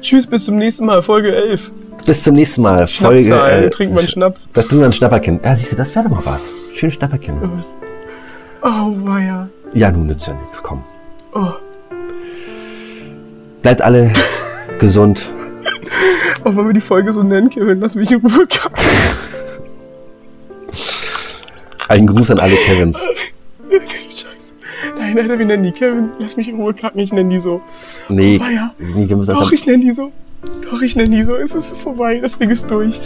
[0.00, 1.02] Tschüss, bis zum nächsten Mal.
[1.02, 1.72] Folge 11.
[2.06, 2.86] Bis zum nächsten Mal.
[2.86, 3.24] Folge.
[3.24, 3.64] Schnapsal.
[3.64, 4.48] Äh, Trinkt man Schnaps.
[4.54, 5.44] das tun wir ein Schnapperkind.
[5.44, 6.50] Ja, siehst du, das wäre doch mal was.
[6.72, 7.38] Schön Schnapperkind.
[8.62, 9.48] Oh, weia.
[9.74, 10.62] Ja, nun nützt ja nichts.
[10.62, 10.82] Komm.
[11.34, 11.50] Oh.
[13.62, 14.10] Bleibt alle
[14.80, 15.28] gesund.
[16.44, 17.80] Oh, wollen wir die Folge so nennen, Kevin?
[17.80, 18.46] Lass mich in Ruhe.
[21.88, 23.02] Einen Gruß an alle Kevins.
[24.96, 26.10] Nein, nein, wir nennen die Kevin.
[26.18, 27.00] Lass mich in Ruhe kacken.
[27.00, 27.60] Ich nenne die so.
[28.08, 28.72] Nee, Oh, ja.
[28.78, 30.12] müssen das Doch, ich nenne die so.
[30.70, 31.36] Doch, ich nenne die so.
[31.36, 32.20] Es ist vorbei.
[32.20, 33.00] Das Ding ist durch.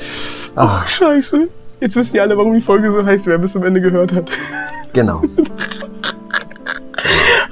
[0.54, 0.82] Ah.
[0.84, 1.48] Oh, scheiße.
[1.80, 4.30] Jetzt wissen die alle, warum die Folge so heißt, wer bis zum Ende gehört hat.
[4.92, 5.22] Genau.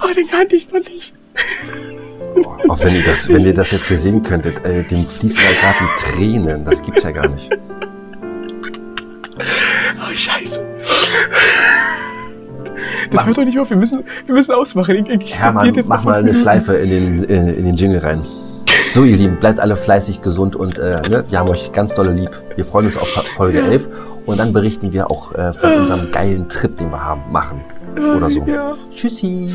[0.03, 1.15] Oh, den kannte ich noch nicht.
[2.69, 5.61] Auch wenn ihr das, wenn ihr das jetzt hier sehen könntet, äh, dem fließen ja
[5.61, 6.65] gerade die Tränen.
[6.65, 7.51] Das gibt's ja gar nicht.
[9.39, 10.67] Oh, scheiße.
[13.11, 13.71] Das hört doch nicht auf.
[13.71, 15.05] Wir müssen, wir müssen ausmachen.
[15.07, 16.35] Ich, ich Hermann, jetzt mach mal eine.
[16.35, 18.23] Schleife in den, in, in den Jingle rein.
[18.93, 22.11] So, ihr Lieben, bleibt alle fleißig, gesund und äh, ne, wir haben euch ganz dolle
[22.11, 22.31] lieb.
[22.57, 23.89] Wir freuen uns auf Folge 11
[24.27, 27.61] und dann berichten wir auch äh, von unserem geilen Trip, den wir haben, machen.
[27.95, 28.45] Oder so.
[28.47, 28.77] Ja.
[28.93, 29.49] Tschüssi.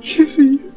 [0.00, 0.60] Tschüssi.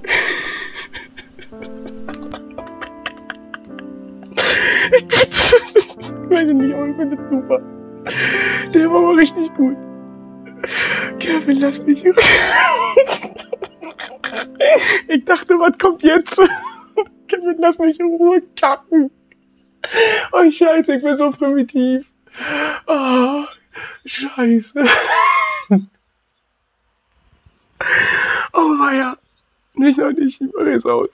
[6.25, 7.61] Ich weiß nicht, aber ich finde das super.
[8.73, 9.77] Der war aber richtig gut.
[11.25, 12.05] Kevin, lass mich.
[15.07, 16.39] Ich dachte, was kommt jetzt?
[17.27, 19.09] Kevin, lass mich in Ruhe kacken.
[20.31, 22.11] Oh, scheiße, ich bin so primitiv.
[22.85, 23.43] Oh,
[24.05, 24.85] scheiße.
[28.53, 29.17] Oh, weia.
[29.73, 31.09] Nicht noch nicht, ich mache es aus.